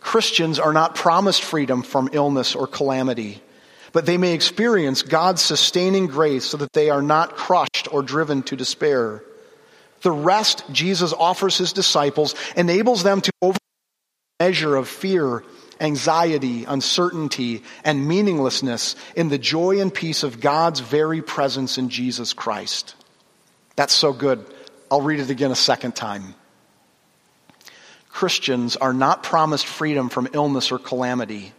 Christians 0.00 0.58
are 0.58 0.72
not 0.72 0.94
promised 0.94 1.42
freedom 1.42 1.82
from 1.82 2.10
illness 2.12 2.54
or 2.54 2.66
calamity, 2.66 3.42
but 3.92 4.06
they 4.06 4.16
may 4.16 4.34
experience 4.34 5.02
God's 5.02 5.42
sustaining 5.42 6.06
grace 6.06 6.44
so 6.44 6.56
that 6.56 6.72
they 6.72 6.90
are 6.90 7.02
not 7.02 7.36
crushed 7.36 7.92
or 7.92 8.02
driven 8.02 8.42
to 8.44 8.56
despair. 8.56 9.22
The 10.02 10.10
rest 10.10 10.64
Jesus 10.72 11.12
offers 11.12 11.58
his 11.58 11.72
disciples 11.72 12.34
enables 12.56 13.02
them 13.02 13.20
to 13.20 13.32
over 13.42 13.58
measure 14.40 14.74
of 14.74 14.88
fear, 14.88 15.44
anxiety, 15.80 16.64
uncertainty, 16.64 17.62
and 17.84 18.08
meaninglessness 18.08 18.96
in 19.14 19.28
the 19.28 19.38
joy 19.38 19.80
and 19.80 19.92
peace 19.92 20.22
of 20.22 20.40
God's 20.40 20.80
very 20.80 21.20
presence 21.20 21.76
in 21.76 21.90
Jesus 21.90 22.32
Christ. 22.32 22.94
That's 23.76 23.92
so 23.92 24.14
good. 24.14 24.44
I'll 24.90 25.02
read 25.02 25.20
it 25.20 25.30
again 25.30 25.50
a 25.50 25.56
second 25.56 25.94
time. 25.94 26.34
Christians 28.20 28.76
are 28.76 28.92
not 28.92 29.22
promised 29.22 29.64
freedom 29.64 30.10
from 30.10 30.28
illness 30.34 30.70
or 30.70 30.78
calamity, 30.78 31.54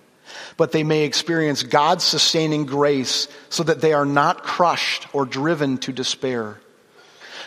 but 0.57 0.71
they 0.71 0.83
may 0.83 1.05
experience 1.05 1.63
God's 1.63 2.03
sustaining 2.03 2.67
grace 2.67 3.27
so 3.49 3.63
that 3.63 3.81
they 3.81 3.93
are 3.93 4.05
not 4.05 4.43
crushed 4.43 5.07
or 5.11 5.25
driven 5.25 5.79
to 5.79 5.91
despair. 5.91 6.61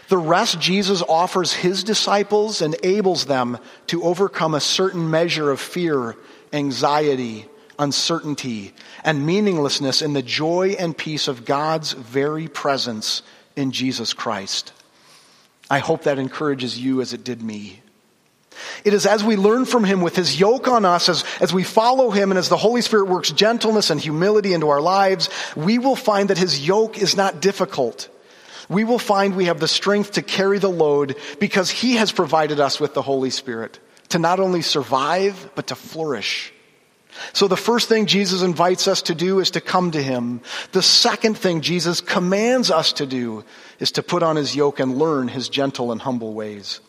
The 0.09 0.19
rest 0.19 0.59
Jesus 0.59 1.01
offers 1.01 1.53
his 1.53 1.85
disciples 1.85 2.61
enables 2.61 3.27
them 3.27 3.59
to 3.87 4.03
overcome 4.03 4.53
a 4.53 4.61
certain 4.61 5.09
measure 5.09 5.53
of 5.53 5.61
fear, 5.61 6.17
anxiety, 6.53 7.47
uncertainty, 7.79 8.75
and 9.05 9.25
meaninglessness 9.25 10.03
in 10.03 10.15
the 10.15 10.23
joy 10.23 10.75
and 10.77 10.99
peace 10.99 11.29
of 11.29 11.45
God's 11.45 11.93
very 11.93 12.49
presence 12.49 13.23
in 13.55 13.71
Jesus 13.71 14.13
Christ. 14.13 14.73
I 15.71 15.79
hope 15.79 16.03
that 16.03 16.19
encourages 16.19 16.77
you 16.77 17.01
as 17.01 17.13
it 17.13 17.23
did 17.23 17.41
me. 17.41 17.84
It 18.85 18.95
is 18.95 19.07
as 19.07 19.25
we 19.25 19.37
learn 19.37 19.65
from 19.65 19.85
him 19.85 20.01
with 20.01 20.17
his 20.17 20.39
yoke 20.39 20.69
on 20.69 20.85
us, 20.85 21.09
as, 21.09 21.25
as 21.41 21.53
we 21.53 21.63
follow 21.63 22.11
him, 22.11 22.31
and 22.31 22.39
as 22.39 22.49
the 22.49 22.57
Holy 22.57 22.81
Spirit 22.81 23.09
works 23.09 23.31
gentleness 23.31 23.91
and 23.91 24.01
humility 24.01 24.53
into 24.53 24.69
our 24.69 24.81
lives, 24.81 25.31
we 25.57 25.79
will 25.79 25.97
find 25.97 26.31
that 26.31 26.39
his 26.39 26.67
yoke 26.67 26.99
is 26.99 27.17
not 27.17 27.41
difficult 27.41 28.09
we 28.69 28.85
will 28.85 28.99
find 28.99 29.37
we 29.37 29.47
have 29.47 29.61
the 29.61 29.69
strength 29.69 30.13
to 30.13 30.23
carry 30.23 30.59
the 30.59 30.71
load 30.71 31.17
because 31.39 31.71
He 31.71 31.95
has 31.97 32.13
provided 32.13 32.61
us 32.61 32.81
with 32.81 32.95
the 32.95 33.03
Holy 33.03 33.31
Spirit 33.31 33.79
to 34.11 34.19
not 34.19 34.41
only 34.41 34.63
survive, 34.63 35.51
but 35.55 35.69
to 35.69 35.75
flourish. 35.75 36.53
So 37.33 37.47
the 37.47 37.57
first 37.57 37.89
thing 37.89 38.07
Jesus 38.07 38.43
invites 38.43 38.89
us 38.89 39.03
to 39.03 39.15
do 39.15 39.39
is 39.39 39.53
to 39.53 39.61
come 39.61 39.93
to 39.93 40.03
Him. 40.03 40.41
The 40.73 40.83
second 40.83 41.39
thing 41.39 41.61
Jesus 41.61 42.01
commands 42.01 42.71
us 42.71 42.93
to 42.95 43.07
do 43.07 43.45
is 43.79 43.93
to 43.93 44.03
put 44.03 44.23
on 44.23 44.37
His 44.37 44.57
yoke 44.57 44.81
and 44.81 44.99
learn 44.99 45.29
His 45.29 45.49
gentle 45.49 45.93
and 45.93 46.01
humble 46.01 46.35
ways. 46.35 46.81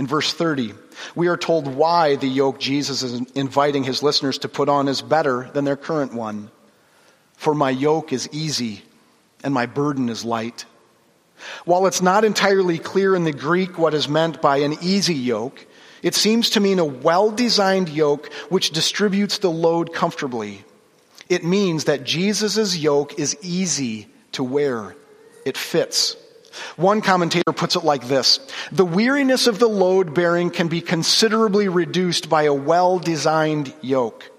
In 0.00 0.06
verse 0.06 0.32
30, 0.32 0.72
we 1.14 1.28
are 1.28 1.36
told 1.36 1.68
why 1.68 2.16
the 2.16 2.26
yoke 2.26 2.58
Jesus 2.58 3.02
is 3.02 3.20
inviting 3.32 3.84
His 3.84 4.02
listeners 4.02 4.38
to 4.38 4.48
put 4.48 4.70
on 4.70 4.88
is 4.88 5.02
better 5.02 5.50
than 5.52 5.66
their 5.66 5.76
current 5.76 6.14
one. 6.14 6.50
For 7.36 7.54
my 7.54 7.68
yoke 7.68 8.10
is 8.10 8.26
easy 8.32 8.82
and 9.44 9.52
my 9.52 9.66
burden 9.66 10.08
is 10.08 10.24
light. 10.24 10.64
While 11.66 11.86
it's 11.86 12.00
not 12.00 12.24
entirely 12.24 12.78
clear 12.78 13.14
in 13.14 13.24
the 13.24 13.32
Greek 13.32 13.76
what 13.76 13.92
is 13.92 14.08
meant 14.08 14.40
by 14.40 14.60
an 14.60 14.78
easy 14.80 15.14
yoke, 15.14 15.66
it 16.02 16.14
seems 16.14 16.48
to 16.50 16.60
mean 16.60 16.78
a 16.78 16.84
well-designed 16.86 17.90
yoke 17.90 18.32
which 18.48 18.70
distributes 18.70 19.36
the 19.36 19.50
load 19.50 19.92
comfortably. 19.92 20.64
It 21.28 21.44
means 21.44 21.84
that 21.84 22.04
Jesus' 22.04 22.74
yoke 22.74 23.18
is 23.18 23.36
easy 23.42 24.08
to 24.32 24.42
wear. 24.42 24.96
It 25.44 25.58
fits. 25.58 26.16
One 26.76 27.00
commentator 27.00 27.52
puts 27.52 27.76
it 27.76 27.84
like 27.84 28.08
this. 28.08 28.40
The 28.72 28.84
weariness 28.84 29.46
of 29.46 29.58
the 29.58 29.68
load 29.68 30.14
bearing 30.14 30.50
can 30.50 30.68
be 30.68 30.80
considerably 30.80 31.68
reduced 31.68 32.28
by 32.28 32.44
a 32.44 32.54
well-designed 32.54 33.72
yoke. 33.80 34.30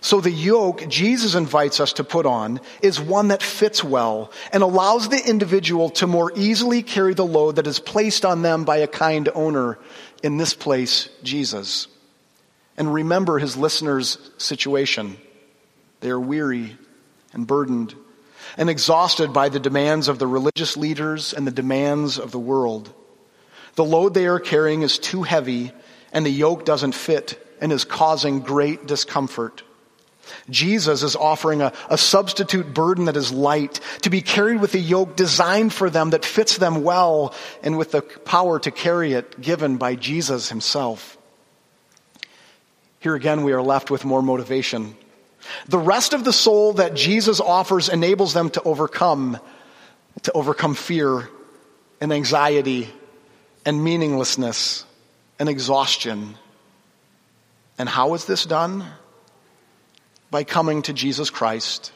So 0.00 0.20
the 0.20 0.30
yoke 0.30 0.86
Jesus 0.88 1.34
invites 1.34 1.80
us 1.80 1.94
to 1.94 2.04
put 2.04 2.26
on 2.26 2.60
is 2.82 3.00
one 3.00 3.28
that 3.28 3.42
fits 3.42 3.82
well 3.82 4.32
and 4.52 4.62
allows 4.62 5.08
the 5.08 5.22
individual 5.26 5.88
to 5.90 6.06
more 6.06 6.30
easily 6.36 6.82
carry 6.82 7.14
the 7.14 7.24
load 7.24 7.56
that 7.56 7.66
is 7.66 7.78
placed 7.78 8.24
on 8.24 8.42
them 8.42 8.64
by 8.64 8.76
a 8.78 8.86
kind 8.86 9.30
owner, 9.34 9.78
in 10.22 10.38
this 10.38 10.54
place, 10.54 11.08
Jesus. 11.22 11.86
And 12.76 12.92
remember 12.92 13.38
his 13.38 13.56
listeners' 13.56 14.18
situation. 14.38 15.18
They 16.00 16.10
are 16.10 16.20
weary 16.20 16.76
and 17.32 17.46
burdened 17.46 17.94
and 18.56 18.70
exhausted 18.70 19.32
by 19.32 19.48
the 19.48 19.60
demands 19.60 20.08
of 20.08 20.18
the 20.18 20.26
religious 20.26 20.76
leaders 20.76 21.32
and 21.32 21.46
the 21.46 21.50
demands 21.50 22.18
of 22.18 22.30
the 22.30 22.38
world. 22.38 22.92
The 23.74 23.84
load 23.84 24.14
they 24.14 24.26
are 24.26 24.40
carrying 24.40 24.82
is 24.82 24.98
too 24.98 25.22
heavy 25.22 25.72
and 26.12 26.24
the 26.24 26.30
yoke 26.30 26.64
doesn't 26.64 26.94
fit 26.94 27.44
and 27.60 27.72
is 27.72 27.84
causing 27.84 28.40
great 28.40 28.86
discomfort. 28.86 29.62
Jesus 30.48 31.02
is 31.02 31.16
offering 31.16 31.60
a, 31.60 31.72
a, 31.90 31.98
substitute 31.98 32.72
burden 32.72 33.06
that 33.06 33.16
is 33.16 33.30
light, 33.30 33.80
to 34.02 34.10
be 34.10 34.22
carried 34.22 34.60
with 34.60 34.74
a 34.74 34.78
yoke 34.78 35.16
designed 35.16 35.72
for 35.72 35.90
them 35.90 36.10
that 36.10 36.24
fits 36.24 36.56
them 36.56 36.82
well, 36.82 37.34
and 37.62 37.76
with 37.76 37.92
the 37.92 38.00
power 38.00 38.58
to 38.60 38.70
carry 38.70 39.12
it 39.12 39.40
given 39.40 39.76
by 39.76 39.96
Jesus 39.96 40.48
himself. 40.48 41.18
Here 43.00 43.14
again, 43.14 43.44
we 43.44 43.52
are 43.52 43.62
left 43.62 43.90
with 43.90 44.06
more 44.06 44.22
motivation. 44.22 44.96
The 45.68 45.78
rest 45.78 46.12
of 46.12 46.24
the 46.24 46.32
soul 46.32 46.74
that 46.74 46.94
Jesus 46.94 47.40
offers 47.40 47.88
enables 47.88 48.34
them 48.34 48.50
to 48.50 48.62
overcome, 48.62 49.38
to 50.22 50.32
overcome 50.32 50.74
fear 50.74 51.28
and 52.00 52.12
anxiety 52.12 52.88
and 53.64 53.82
meaninglessness 53.82 54.84
and 55.38 55.48
exhaustion. 55.48 56.36
And 57.78 57.88
how 57.88 58.14
is 58.14 58.24
this 58.24 58.44
done? 58.44 58.84
by 60.34 60.42
coming 60.42 60.82
to 60.82 60.92
Jesus 60.92 61.30
Christ, 61.30 61.92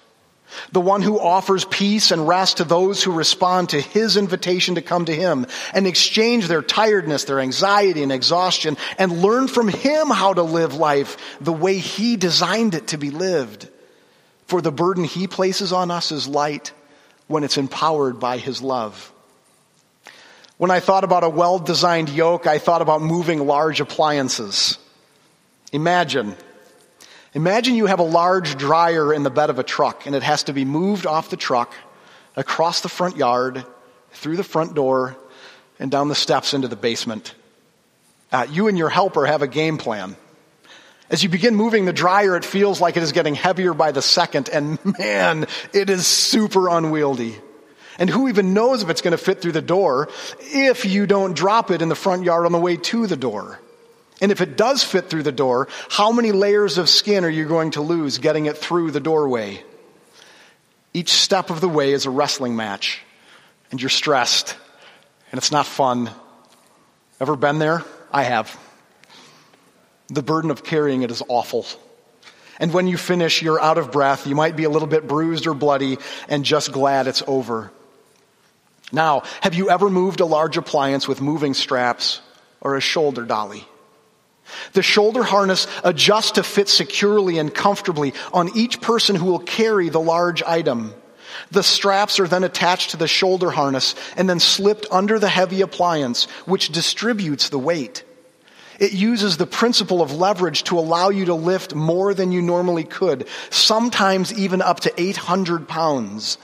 The 0.72 0.80
one 0.80 1.02
who 1.02 1.20
offers 1.20 1.64
peace 1.64 2.10
and 2.10 2.26
rest 2.26 2.56
to 2.56 2.64
those 2.64 3.02
who 3.02 3.12
respond 3.12 3.70
to 3.70 3.80
his 3.80 4.16
invitation 4.16 4.74
to 4.74 4.82
come 4.82 5.04
to 5.04 5.14
him 5.14 5.46
and 5.74 5.86
exchange 5.86 6.46
their 6.46 6.62
tiredness, 6.62 7.24
their 7.24 7.40
anxiety 7.40 8.02
and 8.02 8.12
exhaustion 8.12 8.76
and 8.98 9.22
learn 9.22 9.48
from 9.48 9.68
him 9.68 10.08
how 10.08 10.34
to 10.34 10.42
live 10.42 10.74
life 10.74 11.16
the 11.40 11.52
way 11.52 11.78
he 11.78 12.16
designed 12.16 12.74
it 12.74 12.88
to 12.88 12.98
be 12.98 13.10
lived. 13.10 13.68
For 14.46 14.60
the 14.60 14.72
burden 14.72 15.04
he 15.04 15.26
places 15.26 15.72
on 15.72 15.90
us 15.90 16.12
is 16.12 16.26
light 16.26 16.72
when 17.26 17.44
it's 17.44 17.58
empowered 17.58 18.18
by 18.18 18.38
his 18.38 18.62
love. 18.62 19.12
When 20.56 20.70
I 20.70 20.80
thought 20.80 21.04
about 21.04 21.24
a 21.24 21.28
well 21.28 21.58
designed 21.58 22.08
yoke, 22.08 22.46
I 22.46 22.58
thought 22.58 22.82
about 22.82 23.00
moving 23.00 23.46
large 23.46 23.80
appliances. 23.80 24.78
Imagine 25.72 26.34
Imagine 27.38 27.76
you 27.76 27.86
have 27.86 28.00
a 28.00 28.02
large 28.02 28.56
dryer 28.56 29.14
in 29.14 29.22
the 29.22 29.30
bed 29.30 29.48
of 29.48 29.60
a 29.60 29.62
truck 29.62 30.06
and 30.06 30.16
it 30.16 30.24
has 30.24 30.42
to 30.42 30.52
be 30.52 30.64
moved 30.64 31.06
off 31.06 31.30
the 31.30 31.36
truck, 31.36 31.72
across 32.34 32.80
the 32.80 32.88
front 32.88 33.16
yard, 33.16 33.64
through 34.10 34.36
the 34.36 34.42
front 34.42 34.74
door, 34.74 35.16
and 35.78 35.88
down 35.88 36.08
the 36.08 36.16
steps 36.16 36.52
into 36.52 36.66
the 36.66 36.74
basement. 36.74 37.36
Uh, 38.32 38.44
you 38.50 38.66
and 38.66 38.76
your 38.76 38.88
helper 38.88 39.24
have 39.24 39.42
a 39.42 39.46
game 39.46 39.78
plan. 39.78 40.16
As 41.10 41.22
you 41.22 41.28
begin 41.28 41.54
moving 41.54 41.84
the 41.84 41.92
dryer, 41.92 42.36
it 42.36 42.44
feels 42.44 42.80
like 42.80 42.96
it 42.96 43.04
is 43.04 43.12
getting 43.12 43.36
heavier 43.36 43.72
by 43.72 43.92
the 43.92 44.02
second, 44.02 44.48
and 44.48 44.80
man, 44.98 45.46
it 45.72 45.90
is 45.90 46.08
super 46.08 46.68
unwieldy. 46.68 47.36
And 48.00 48.10
who 48.10 48.26
even 48.26 48.52
knows 48.52 48.82
if 48.82 48.90
it's 48.90 49.00
going 49.00 49.16
to 49.16 49.16
fit 49.16 49.40
through 49.40 49.52
the 49.52 49.62
door 49.62 50.08
if 50.40 50.84
you 50.84 51.06
don't 51.06 51.36
drop 51.36 51.70
it 51.70 51.82
in 51.82 51.88
the 51.88 51.94
front 51.94 52.24
yard 52.24 52.46
on 52.46 52.50
the 52.52 52.58
way 52.58 52.76
to 52.76 53.06
the 53.06 53.16
door? 53.16 53.60
And 54.20 54.32
if 54.32 54.40
it 54.40 54.56
does 54.56 54.82
fit 54.82 55.08
through 55.08 55.22
the 55.22 55.32
door, 55.32 55.68
how 55.88 56.10
many 56.10 56.32
layers 56.32 56.78
of 56.78 56.88
skin 56.88 57.24
are 57.24 57.30
you 57.30 57.46
going 57.46 57.72
to 57.72 57.80
lose 57.80 58.18
getting 58.18 58.46
it 58.46 58.56
through 58.56 58.90
the 58.90 59.00
doorway? 59.00 59.62
Each 60.92 61.12
step 61.12 61.50
of 61.50 61.60
the 61.60 61.68
way 61.68 61.92
is 61.92 62.06
a 62.06 62.10
wrestling 62.10 62.56
match, 62.56 63.00
and 63.70 63.80
you're 63.80 63.90
stressed, 63.90 64.56
and 65.30 65.38
it's 65.38 65.52
not 65.52 65.66
fun. 65.66 66.10
Ever 67.20 67.36
been 67.36 67.58
there? 67.58 67.84
I 68.10 68.24
have. 68.24 68.58
The 70.08 70.22
burden 70.22 70.50
of 70.50 70.64
carrying 70.64 71.02
it 71.02 71.10
is 71.10 71.22
awful. 71.28 71.66
And 72.58 72.72
when 72.72 72.88
you 72.88 72.96
finish, 72.96 73.42
you're 73.42 73.60
out 73.60 73.78
of 73.78 73.92
breath. 73.92 74.26
You 74.26 74.34
might 74.34 74.56
be 74.56 74.64
a 74.64 74.70
little 74.70 74.88
bit 74.88 75.06
bruised 75.06 75.46
or 75.46 75.54
bloody 75.54 75.98
and 76.28 76.44
just 76.44 76.72
glad 76.72 77.06
it's 77.06 77.22
over. 77.26 77.70
Now, 78.90 79.22
have 79.42 79.54
you 79.54 79.70
ever 79.70 79.90
moved 79.90 80.20
a 80.20 80.24
large 80.24 80.56
appliance 80.56 81.06
with 81.06 81.20
moving 81.20 81.54
straps 81.54 82.20
or 82.60 82.76
a 82.76 82.80
shoulder 82.80 83.24
dolly? 83.24 83.64
The 84.72 84.82
shoulder 84.82 85.22
harness 85.22 85.66
adjusts 85.84 86.32
to 86.32 86.42
fit 86.42 86.68
securely 86.68 87.38
and 87.38 87.54
comfortably 87.54 88.14
on 88.32 88.56
each 88.56 88.80
person 88.80 89.16
who 89.16 89.26
will 89.26 89.38
carry 89.38 89.88
the 89.88 90.00
large 90.00 90.42
item. 90.42 90.94
The 91.50 91.62
straps 91.62 92.20
are 92.20 92.28
then 92.28 92.44
attached 92.44 92.90
to 92.90 92.96
the 92.96 93.08
shoulder 93.08 93.50
harness 93.50 93.94
and 94.16 94.28
then 94.28 94.40
slipped 94.40 94.86
under 94.90 95.18
the 95.18 95.28
heavy 95.28 95.60
appliance, 95.60 96.24
which 96.46 96.70
distributes 96.70 97.48
the 97.48 97.58
weight. 97.58 98.04
It 98.78 98.92
uses 98.92 99.36
the 99.36 99.46
principle 99.46 100.02
of 100.02 100.14
leverage 100.14 100.64
to 100.64 100.78
allow 100.78 101.08
you 101.08 101.26
to 101.26 101.34
lift 101.34 101.74
more 101.74 102.14
than 102.14 102.30
you 102.30 102.40
normally 102.40 102.84
could, 102.84 103.26
sometimes 103.50 104.32
even 104.32 104.62
up 104.62 104.80
to 104.80 105.00
800 105.00 105.66
pounds, 105.66 106.38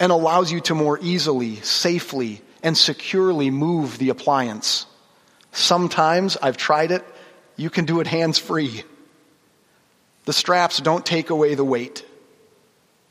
and 0.00 0.10
allows 0.10 0.50
you 0.50 0.60
to 0.62 0.74
more 0.74 0.98
easily, 1.00 1.56
safely, 1.56 2.42
and 2.62 2.76
securely 2.76 3.50
move 3.50 3.98
the 3.98 4.08
appliance. 4.08 4.86
Sometimes 5.52 6.36
I've 6.36 6.56
tried 6.56 6.90
it 6.90 7.04
you 7.58 7.68
can 7.68 7.84
do 7.84 8.00
it 8.00 8.06
hands 8.06 8.38
free. 8.38 8.84
The 10.24 10.32
straps 10.32 10.78
don't 10.78 11.04
take 11.04 11.28
away 11.28 11.54
the 11.54 11.64
weight. 11.64 12.06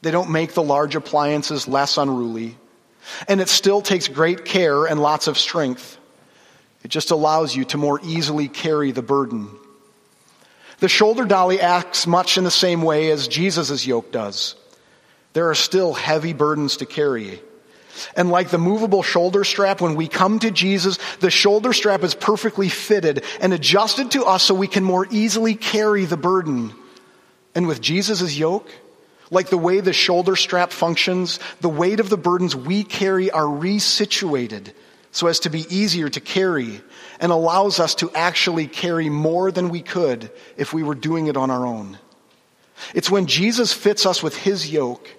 They 0.01 0.09
don't 0.09 0.31
make 0.31 0.53
the 0.53 0.63
large 0.63 0.95
appliances 0.95 1.67
less 1.67 1.97
unruly. 1.97 2.57
And 3.27 3.41
it 3.41 3.49
still 3.49 3.81
takes 3.81 4.07
great 4.07 4.45
care 4.45 4.85
and 4.85 5.01
lots 5.01 5.27
of 5.27 5.37
strength. 5.37 5.97
It 6.83 6.87
just 6.87 7.11
allows 7.11 7.55
you 7.55 7.65
to 7.65 7.77
more 7.77 7.99
easily 8.03 8.47
carry 8.47 8.91
the 8.91 9.01
burden. 9.01 9.49
The 10.79 10.87
shoulder 10.87 11.25
dolly 11.25 11.59
acts 11.59 12.07
much 12.07 12.37
in 12.37 12.43
the 12.45 12.51
same 12.51 12.81
way 12.81 13.11
as 13.11 13.27
Jesus' 13.27 13.85
yoke 13.85 14.11
does. 14.11 14.55
There 15.33 15.49
are 15.49 15.55
still 15.55 15.93
heavy 15.93 16.33
burdens 16.33 16.77
to 16.77 16.85
carry. 16.85 17.41
And 18.15 18.29
like 18.29 18.49
the 18.49 18.57
movable 18.57 19.03
shoulder 19.03 19.43
strap, 19.43 19.81
when 19.81 19.95
we 19.95 20.07
come 20.07 20.39
to 20.39 20.51
Jesus, 20.51 20.99
the 21.19 21.31
shoulder 21.31 21.73
strap 21.73 22.03
is 22.03 22.15
perfectly 22.15 22.69
fitted 22.69 23.23
and 23.39 23.53
adjusted 23.53 24.11
to 24.11 24.25
us 24.25 24.43
so 24.43 24.53
we 24.53 24.67
can 24.67 24.83
more 24.83 25.07
easily 25.09 25.55
carry 25.55 26.05
the 26.05 26.17
burden. 26.17 26.73
And 27.55 27.67
with 27.67 27.81
Jesus' 27.81 28.37
yoke, 28.37 28.69
like 29.29 29.49
the 29.49 29.57
way 29.57 29.79
the 29.79 29.93
shoulder 29.93 30.35
strap 30.35 30.71
functions, 30.71 31.39
the 31.61 31.69
weight 31.69 31.99
of 31.99 32.09
the 32.09 32.17
burdens 32.17 32.55
we 32.55 32.83
carry 32.83 33.31
are 33.31 33.43
resituated 33.43 34.73
so 35.11 35.27
as 35.27 35.39
to 35.39 35.49
be 35.49 35.65
easier 35.75 36.09
to 36.09 36.19
carry 36.19 36.81
and 37.19 37.31
allows 37.31 37.79
us 37.79 37.95
to 37.95 38.11
actually 38.13 38.67
carry 38.67 39.09
more 39.09 39.51
than 39.51 39.69
we 39.69 39.81
could 39.81 40.29
if 40.57 40.73
we 40.73 40.83
were 40.83 40.95
doing 40.95 41.27
it 41.27 41.35
on 41.35 41.49
our 41.49 41.65
own. 41.65 41.97
It's 42.93 43.09
when 43.09 43.25
Jesus 43.25 43.73
fits 43.73 44.05
us 44.05 44.21
with 44.21 44.37
his 44.37 44.71
yoke 44.71 45.09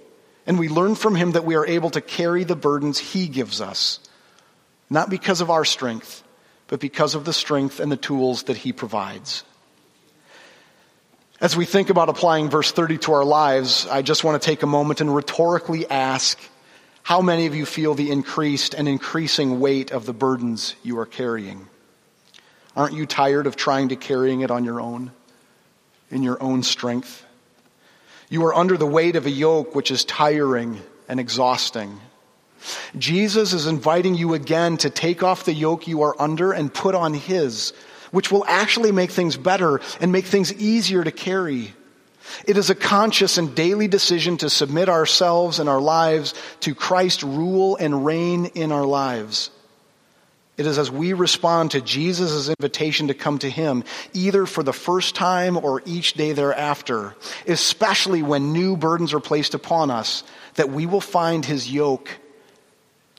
and 0.49 0.59
we 0.59 0.71
learn 0.71 0.95
from 0.95 1.15
him 1.15 1.33
that 1.33 1.45
we 1.45 1.57
are 1.57 1.67
able 1.67 1.91
to 1.91 2.01
carry 2.01 2.43
the 2.43 2.57
burdens 2.57 2.99
he 2.99 3.29
gives 3.29 3.61
us, 3.61 4.01
not 4.89 5.11
because 5.11 5.43
of 5.43 5.51
our 5.51 5.65
strength, 5.65 6.25
but 6.69 6.81
because 6.81 7.15
of 7.15 7.27
the 7.27 7.35
strength 7.35 7.81
and 7.81 7.93
the 7.93 7.99
tools 7.99 8.45
that 8.45 8.57
he 8.57 8.73
provides. 8.73 9.45
As 11.39 11.55
we 11.55 11.67
think 11.67 11.91
about 11.91 12.09
applying 12.09 12.49
verse 12.49 12.73
30 12.73 12.97
to 12.99 13.13
our 13.13 13.27
lives, 13.27 13.87
I 13.89 14.01
just 14.01 14.25
want 14.25 14.41
to 14.41 14.47
take 14.47 14.63
a 14.63 14.67
moment 14.67 15.03
and 15.03 15.15
rhetorically 15.15 15.89
ask 15.89 16.41
how 17.03 17.21
many 17.21 17.45
of 17.45 17.55
you 17.55 17.67
feel 17.67 17.95
the 17.95 18.11
increased 18.11 18.73
and 18.73 18.89
increasing 18.89 19.61
weight 19.61 19.91
of 19.91 20.07
the 20.07 20.15
burdens 20.15 20.75
you 20.83 20.99
are 20.99 21.07
carrying? 21.07 21.69
Aren't 22.75 22.95
you 22.95 23.05
tired 23.05 23.47
of 23.47 23.55
trying 23.55 23.91
to 23.91 23.97
carrying 23.97 24.41
it 24.41 24.51
on 24.51 24.65
your 24.65 24.81
own, 24.81 25.13
in 26.11 26.23
your 26.23 26.43
own 26.43 26.63
strength? 26.63 27.25
You 28.31 28.45
are 28.45 28.55
under 28.55 28.77
the 28.77 28.87
weight 28.87 29.17
of 29.17 29.27
a 29.27 29.31
yoke 29.31 29.75
which 29.75 29.91
is 29.91 30.05
tiring 30.05 30.81
and 31.09 31.19
exhausting. 31.19 32.01
Jesus 32.99 33.53
is 33.53 33.67
inviting 33.67 34.15
you 34.15 34.35
again 34.35 34.77
to 34.79 34.91
take 34.91 35.23
off 35.23 35.45
the 35.45 35.55
yoke 35.55 35.87
you 35.87 36.03
are 36.03 36.21
under 36.21 36.53
and 36.53 36.73
put 36.73 36.95
on 36.95 37.15
His, 37.15 37.73
which 38.11 38.31
will 38.31 38.45
actually 38.47 38.93
make 38.93 39.11
things 39.11 39.37
better 39.37 39.81
and 40.01 40.13
make 40.13 40.27
things 40.27 40.53
easier 40.55 41.03
to 41.03 41.13
carry. 41.13 41.73
It 42.47 42.59
is 42.59 42.69
a 42.69 42.75
conscious 42.75 43.39
and 43.39 43.55
daily 43.55 43.89
decision 43.89 44.37
to 44.39 44.51
submit 44.51 44.89
ourselves 44.89 45.59
and 45.59 45.69
our 45.69 45.81
lives 45.81 46.35
to 46.61 46.75
Christ 46.75 47.23
rule 47.23 47.77
and 47.77 48.05
reign 48.05 48.47
in 48.47 48.73
our 48.73 48.85
lives. 48.85 49.51
It 50.59 50.67
is 50.67 50.77
as 50.77 50.91
we 50.91 51.13
respond 51.13 51.71
to 51.71 51.81
Jesus' 51.81 52.49
invitation 52.49 53.09
to 53.09 53.15
come 53.15 53.39
to 53.39 53.49
Him, 53.49 53.85
either 54.13 54.45
for 54.45 54.65
the 54.65 54.73
first 54.73 55.15
time 55.15 55.57
or 55.57 55.81
each 55.87 56.15
day 56.15 56.33
thereafter, 56.33 57.15
especially 57.47 58.23
when 58.23 58.53
new 58.53 58.77
burdens 58.77 59.15
are 59.15 59.21
placed 59.21 59.55
upon 59.55 59.93
us, 59.93 60.25
that 60.55 60.69
we 60.69 60.85
will 60.85 61.01
find 61.01 61.45
His 61.45 61.71
yoke 61.71 62.11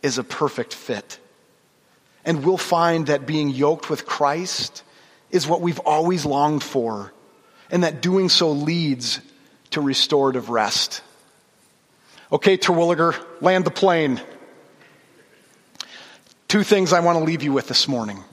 is 0.04 0.18
a 0.18 0.24
perfect 0.24 0.74
fit. 0.74 1.18
And 2.26 2.44
we'll 2.44 2.58
find 2.58 3.08
that 3.08 3.26
being 3.26 3.50
yoked 3.50 3.90
with 3.90 4.06
Christ 4.06 4.84
is 5.32 5.48
what 5.48 5.62
we've 5.62 5.80
always 5.80 6.26
longed 6.26 6.64
for, 6.64 7.14
and 7.72 7.86
that 7.86 8.02
doing 8.02 8.28
so 8.28 8.52
leads 8.52 9.22
to 9.72 9.80
restorative 9.80 10.50
rest. 10.50 11.02
Okay, 12.34 12.58
Terwilleger, 12.58 13.16
land 13.40 13.64
the 13.64 13.72
plane. 13.72 14.20
Two 16.50 16.64
things 16.64 16.94
I 16.94 17.02
want 17.02 17.20
to 17.20 17.24
leave 17.24 17.44
you 17.44 17.54
with 17.54 17.68
this 17.68 17.88
morning. 17.88 18.24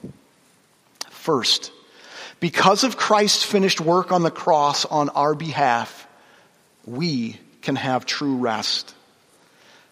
First, 1.11 1.71
because 2.39 2.83
of 2.83 2.97
Christ's 2.97 3.43
finished 3.43 3.79
work 3.79 4.11
on 4.11 4.23
the 4.23 4.31
cross 4.31 4.85
on 4.85 5.09
our 5.09 5.35
behalf, 5.35 6.07
we 6.87 7.39
can 7.61 7.75
have 7.75 8.07
true 8.07 8.37
rest. 8.37 8.95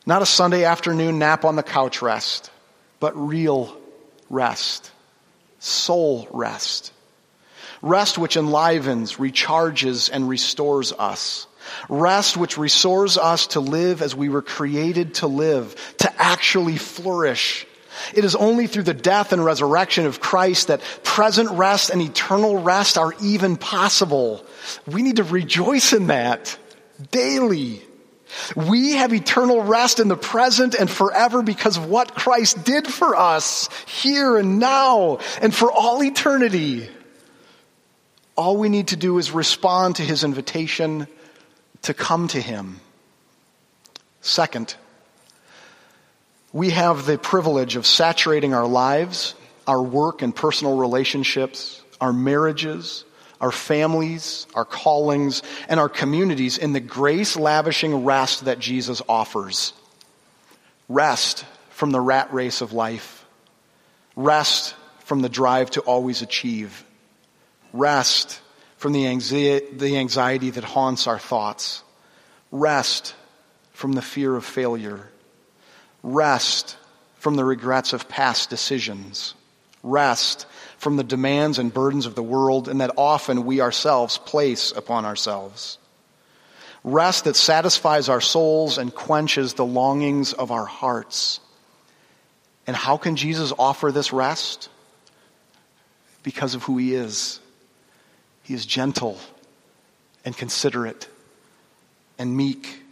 Not 0.07 0.23
a 0.23 0.25
Sunday 0.25 0.63
afternoon 0.63 1.19
nap 1.19 1.45
on 1.45 1.55
the 1.55 1.61
couch 1.61 2.01
rest, 2.01 2.49
but 2.99 3.15
real 3.15 3.77
rest. 4.31 4.89
Soul 5.59 6.27
rest. 6.31 6.91
Rest 7.83 8.17
which 8.17 8.37
enlivens, 8.37 9.17
recharges, 9.17 10.09
and 10.11 10.27
restores 10.27 10.91
us. 10.93 11.45
Rest 11.89 12.37
which 12.37 12.57
restores 12.57 13.19
us 13.19 13.45
to 13.47 13.59
live 13.59 14.01
as 14.01 14.15
we 14.15 14.29
were 14.29 14.41
created 14.41 15.13
to 15.15 15.27
live, 15.27 15.75
to 15.99 16.11
actually 16.19 16.77
flourish 16.77 17.67
it 18.13 18.25
is 18.25 18.35
only 18.35 18.67
through 18.67 18.83
the 18.83 18.93
death 18.93 19.33
and 19.33 19.43
resurrection 19.43 20.05
of 20.05 20.19
Christ 20.19 20.67
that 20.67 20.81
present 21.03 21.49
rest 21.51 21.89
and 21.89 22.01
eternal 22.01 22.61
rest 22.61 22.97
are 22.97 23.13
even 23.21 23.57
possible. 23.57 24.45
We 24.85 25.01
need 25.01 25.17
to 25.17 25.23
rejoice 25.23 25.93
in 25.93 26.07
that 26.07 26.57
daily. 27.11 27.81
We 28.55 28.93
have 28.93 29.13
eternal 29.13 29.63
rest 29.63 29.99
in 29.99 30.07
the 30.07 30.17
present 30.17 30.75
and 30.75 30.89
forever 30.89 31.41
because 31.41 31.77
of 31.77 31.89
what 31.89 32.15
Christ 32.15 32.63
did 32.63 32.87
for 32.87 33.15
us 33.15 33.69
here 33.85 34.37
and 34.37 34.59
now 34.59 35.19
and 35.41 35.53
for 35.53 35.71
all 35.71 36.03
eternity. 36.03 36.89
All 38.35 38.57
we 38.57 38.69
need 38.69 38.89
to 38.89 38.97
do 38.97 39.17
is 39.17 39.31
respond 39.31 39.97
to 39.97 40.01
his 40.03 40.23
invitation 40.23 41.07
to 41.83 41.93
come 41.93 42.27
to 42.29 42.41
him. 42.41 42.81
Second, 44.21 44.75
we 46.55 46.69
have 46.69 47.05
the 47.05 47.17
privilege 47.17 47.75
of 47.75 47.85
saturating 47.85 48.53
our 48.53 48.65
lives, 48.65 49.35
our 49.67 49.83
work 49.83 50.21
and 50.21 50.33
personal 50.33 50.77
relationships, 50.77 51.83
our 51.99 52.13
marriages, 52.13 53.03
our 53.41 53.51
families, 53.51 54.47
our 54.55 54.63
callings, 54.63 55.43
and 55.67 55.81
our 55.81 55.89
communities 55.89 56.57
in 56.57 56.71
the 56.71 56.79
grace 56.79 57.35
lavishing 57.35 58.05
rest 58.05 58.45
that 58.45 58.57
Jesus 58.57 59.01
offers. 59.09 59.73
Rest 60.87 61.43
from 61.71 61.91
the 61.91 61.99
rat 61.99 62.33
race 62.33 62.61
of 62.61 62.71
life. 62.71 63.25
Rest 64.15 64.75
from 64.99 65.21
the 65.21 65.27
drive 65.27 65.71
to 65.71 65.81
always 65.81 66.21
achieve. 66.21 66.85
Rest 67.73 68.39
from 68.77 68.93
the 68.93 69.07
anxiety, 69.07 69.65
the 69.73 69.97
anxiety 69.97 70.51
that 70.51 70.63
haunts 70.63 71.05
our 71.05 71.19
thoughts. 71.19 71.83
Rest 72.49 73.13
from 73.73 73.91
the 73.91 74.01
fear 74.01 74.33
of 74.37 74.45
failure 74.45 75.09
Rest 76.05 76.77
from 77.17 77.35
the 77.35 77.43
regrets 77.43 77.91
of 77.91 78.07
past 78.07 78.51
decisions. 78.51 79.33
Rest 79.81 80.45
from 80.77 80.97
the 80.97 81.03
demands 81.03 81.57
and 81.57 81.73
burdens 81.73 82.05
of 82.05 82.13
the 82.13 82.21
world 82.21 82.69
and 82.69 82.79
that 82.79 82.91
often 82.95 83.43
we 83.43 83.59
ourselves 83.59 84.19
place 84.19 84.71
upon 84.71 85.03
ourselves. 85.05 85.79
Rest 86.83 87.23
that 87.23 87.35
satisfies 87.35 88.07
our 88.07 88.21
souls 88.21 88.77
and 88.77 88.93
quenches 88.93 89.55
the 89.55 89.65
longings 89.65 90.33
of 90.33 90.51
our 90.51 90.65
hearts. 90.65 91.39
And 92.67 92.75
how 92.75 92.97
can 92.97 93.15
Jesus 93.15 93.51
offer 93.57 93.91
this 93.91 94.13
rest? 94.13 94.69
Because 96.21 96.53
of 96.53 96.61
who 96.61 96.77
he 96.77 96.93
is. 96.93 97.39
He 98.43 98.53
is 98.53 98.67
gentle 98.67 99.17
and 100.23 100.37
considerate 100.37 101.09
and 102.19 102.37
meek, 102.37 102.83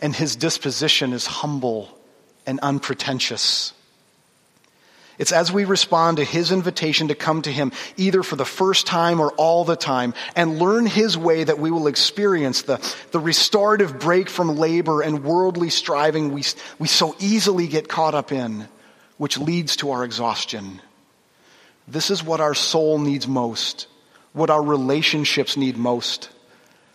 and 0.00 0.16
his 0.16 0.36
disposition 0.36 1.12
is 1.12 1.26
humble 1.26 1.99
and 2.46 2.60
unpretentious. 2.60 3.72
It's 5.20 5.32
as 5.32 5.52
we 5.52 5.66
respond 5.66 6.16
to 6.16 6.24
His 6.24 6.50
invitation 6.50 7.08
to 7.08 7.14
come 7.14 7.42
to 7.42 7.52
Him, 7.52 7.72
either 7.98 8.22
for 8.22 8.36
the 8.36 8.46
first 8.46 8.86
time 8.86 9.20
or 9.20 9.30
all 9.32 9.66
the 9.66 9.76
time, 9.76 10.14
and 10.34 10.58
learn 10.58 10.86
His 10.86 11.18
way 11.18 11.44
that 11.44 11.58
we 11.58 11.70
will 11.70 11.88
experience 11.88 12.62
the, 12.62 12.78
the 13.10 13.20
restorative 13.20 13.98
break 13.98 14.30
from 14.30 14.56
labor 14.56 15.02
and 15.02 15.22
worldly 15.22 15.68
striving 15.68 16.32
we, 16.32 16.42
we 16.78 16.88
so 16.88 17.14
easily 17.18 17.66
get 17.66 17.86
caught 17.86 18.14
up 18.14 18.32
in, 18.32 18.66
which 19.18 19.36
leads 19.36 19.76
to 19.76 19.90
our 19.90 20.04
exhaustion. 20.04 20.80
This 21.86 22.10
is 22.10 22.24
what 22.24 22.40
our 22.40 22.54
soul 22.54 22.98
needs 22.98 23.28
most, 23.28 23.88
what 24.32 24.48
our 24.48 24.62
relationships 24.62 25.54
need 25.54 25.76
most, 25.76 26.30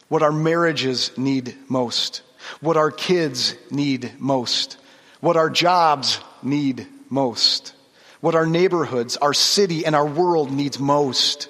what 0.08 0.23
our 0.23 0.31
marriages 0.31 1.15
need 1.15 1.55
most, 1.69 2.23
what 2.60 2.75
our 2.75 2.89
kids 2.89 3.53
need 3.69 4.13
most 4.17 4.77
what 5.25 5.38
our 5.38 5.49
jobs 5.49 6.19
need 6.43 6.85
most, 7.09 7.73
what 8.21 8.35
our 8.35 8.45
neighborhoods, 8.45 9.17
our 9.17 9.33
city, 9.33 9.83
and 9.83 9.95
our 9.95 10.05
world 10.05 10.51
needs 10.51 10.77
most. 10.77 11.49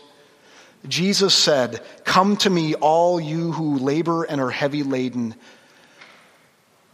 Jesus 0.87 1.33
said, 1.33 1.81
Come 2.05 2.37
to 2.37 2.49
me, 2.49 2.75
all 2.75 3.19
you 3.19 3.51
who 3.51 3.77
labor 3.77 4.23
and 4.23 4.39
are 4.39 4.49
heavy 4.49 4.83
laden, 4.83 5.35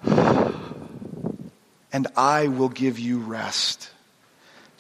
and 0.04 2.08
I 2.16 2.48
will 2.48 2.70
give 2.70 2.98
you 2.98 3.20
rest. 3.20 3.92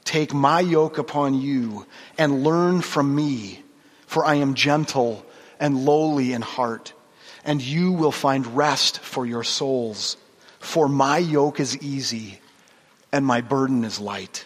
Take 0.03 0.33
my 0.33 0.59
yoke 0.59 0.97
upon 0.97 1.35
you 1.35 1.85
and 2.17 2.43
learn 2.43 2.81
from 2.81 3.13
me, 3.13 3.61
for 4.07 4.25
I 4.25 4.35
am 4.35 4.55
gentle 4.55 5.23
and 5.59 5.85
lowly 5.85 6.33
in 6.33 6.41
heart, 6.41 6.93
and 7.45 7.61
you 7.61 7.91
will 7.91 8.11
find 8.11 8.57
rest 8.57 9.01
for 9.01 9.23
your 9.23 9.43
souls. 9.43 10.17
For 10.61 10.87
my 10.87 11.17
yoke 11.17 11.59
is 11.59 11.77
easy 11.79 12.39
and 13.11 13.25
my 13.25 13.41
burden 13.41 13.83
is 13.83 13.99
light. 13.99 14.45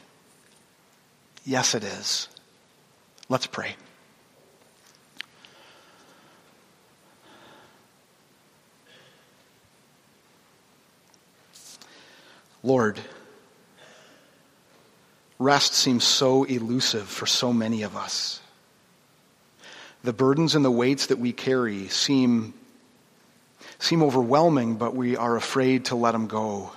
Yes, 1.45 1.75
it 1.75 1.83
is. 1.83 2.29
Let's 3.29 3.45
pray. 3.45 3.75
Lord, 12.63 12.99
rest 15.37 15.73
seems 15.73 16.03
so 16.03 16.45
elusive 16.45 17.07
for 17.07 17.27
so 17.27 17.53
many 17.53 17.83
of 17.83 17.95
us. 17.95 18.39
The 20.03 20.13
burdens 20.13 20.55
and 20.55 20.65
the 20.65 20.71
weights 20.71 21.07
that 21.07 21.19
we 21.19 21.33
carry 21.33 21.89
seem 21.89 22.55
seem 23.79 24.03
overwhelming, 24.03 24.75
but 24.75 24.95
we 24.95 25.17
are 25.17 25.35
afraid 25.35 25.85
to 25.85 25.95
let 25.95 26.11
them 26.11 26.27
go. 26.27 26.71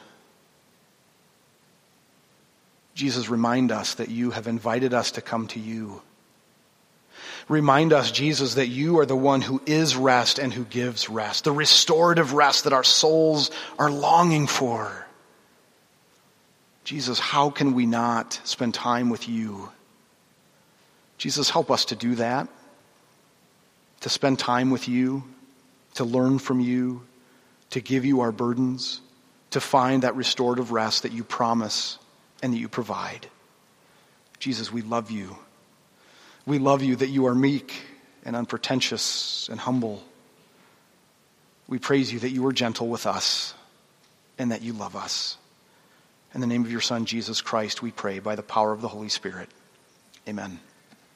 Jesus, 2.94 3.28
remind 3.28 3.70
us 3.70 3.94
that 3.94 4.08
you 4.08 4.32
have 4.32 4.48
invited 4.48 4.92
us 4.92 5.12
to 5.12 5.22
come 5.22 5.46
to 5.48 5.60
you. 5.60 6.02
Remind 7.48 7.92
us, 7.92 8.10
Jesus, 8.10 8.54
that 8.54 8.66
you 8.66 8.98
are 8.98 9.06
the 9.06 9.16
one 9.16 9.40
who 9.40 9.62
is 9.64 9.96
rest 9.96 10.38
and 10.38 10.52
who 10.52 10.64
gives 10.64 11.08
rest, 11.08 11.44
the 11.44 11.52
restorative 11.52 12.32
rest 12.32 12.64
that 12.64 12.72
our 12.72 12.84
souls 12.84 13.50
are 13.78 13.90
longing 13.90 14.46
for. 14.46 15.06
Jesus, 16.84 17.18
how 17.18 17.50
can 17.50 17.74
we 17.74 17.86
not 17.86 18.40
spend 18.44 18.74
time 18.74 19.10
with 19.10 19.28
you? 19.28 19.70
Jesus, 21.18 21.50
help 21.50 21.70
us 21.70 21.86
to 21.86 21.96
do 21.96 22.16
that, 22.16 22.48
to 24.00 24.08
spend 24.08 24.38
time 24.38 24.70
with 24.70 24.88
you 24.88 25.22
to 25.98 26.04
learn 26.04 26.38
from 26.38 26.60
you, 26.60 27.02
to 27.70 27.80
give 27.80 28.04
you 28.04 28.20
our 28.20 28.30
burdens, 28.30 29.00
to 29.50 29.60
find 29.60 30.04
that 30.04 30.14
restorative 30.14 30.70
rest 30.70 31.02
that 31.02 31.10
you 31.10 31.24
promise 31.24 31.98
and 32.40 32.52
that 32.52 32.58
you 32.58 32.68
provide. 32.68 33.26
Jesus, 34.38 34.72
we 34.72 34.80
love 34.80 35.10
you. 35.10 35.36
We 36.46 36.60
love 36.60 36.84
you 36.84 36.94
that 36.94 37.08
you 37.08 37.26
are 37.26 37.34
meek 37.34 37.74
and 38.24 38.36
unpretentious 38.36 39.48
and 39.48 39.58
humble. 39.58 40.04
We 41.66 41.80
praise 41.80 42.12
you 42.12 42.20
that 42.20 42.30
you 42.30 42.46
are 42.46 42.52
gentle 42.52 42.86
with 42.86 43.04
us 43.04 43.54
and 44.38 44.52
that 44.52 44.62
you 44.62 44.74
love 44.74 44.94
us. 44.94 45.36
In 46.32 46.40
the 46.40 46.46
name 46.46 46.64
of 46.64 46.70
your 46.70 46.80
Son, 46.80 47.06
Jesus 47.06 47.40
Christ, 47.40 47.82
we 47.82 47.90
pray 47.90 48.20
by 48.20 48.36
the 48.36 48.42
power 48.44 48.72
of 48.72 48.82
the 48.82 48.88
Holy 48.88 49.08
Spirit. 49.08 49.48
Amen. 50.28 50.60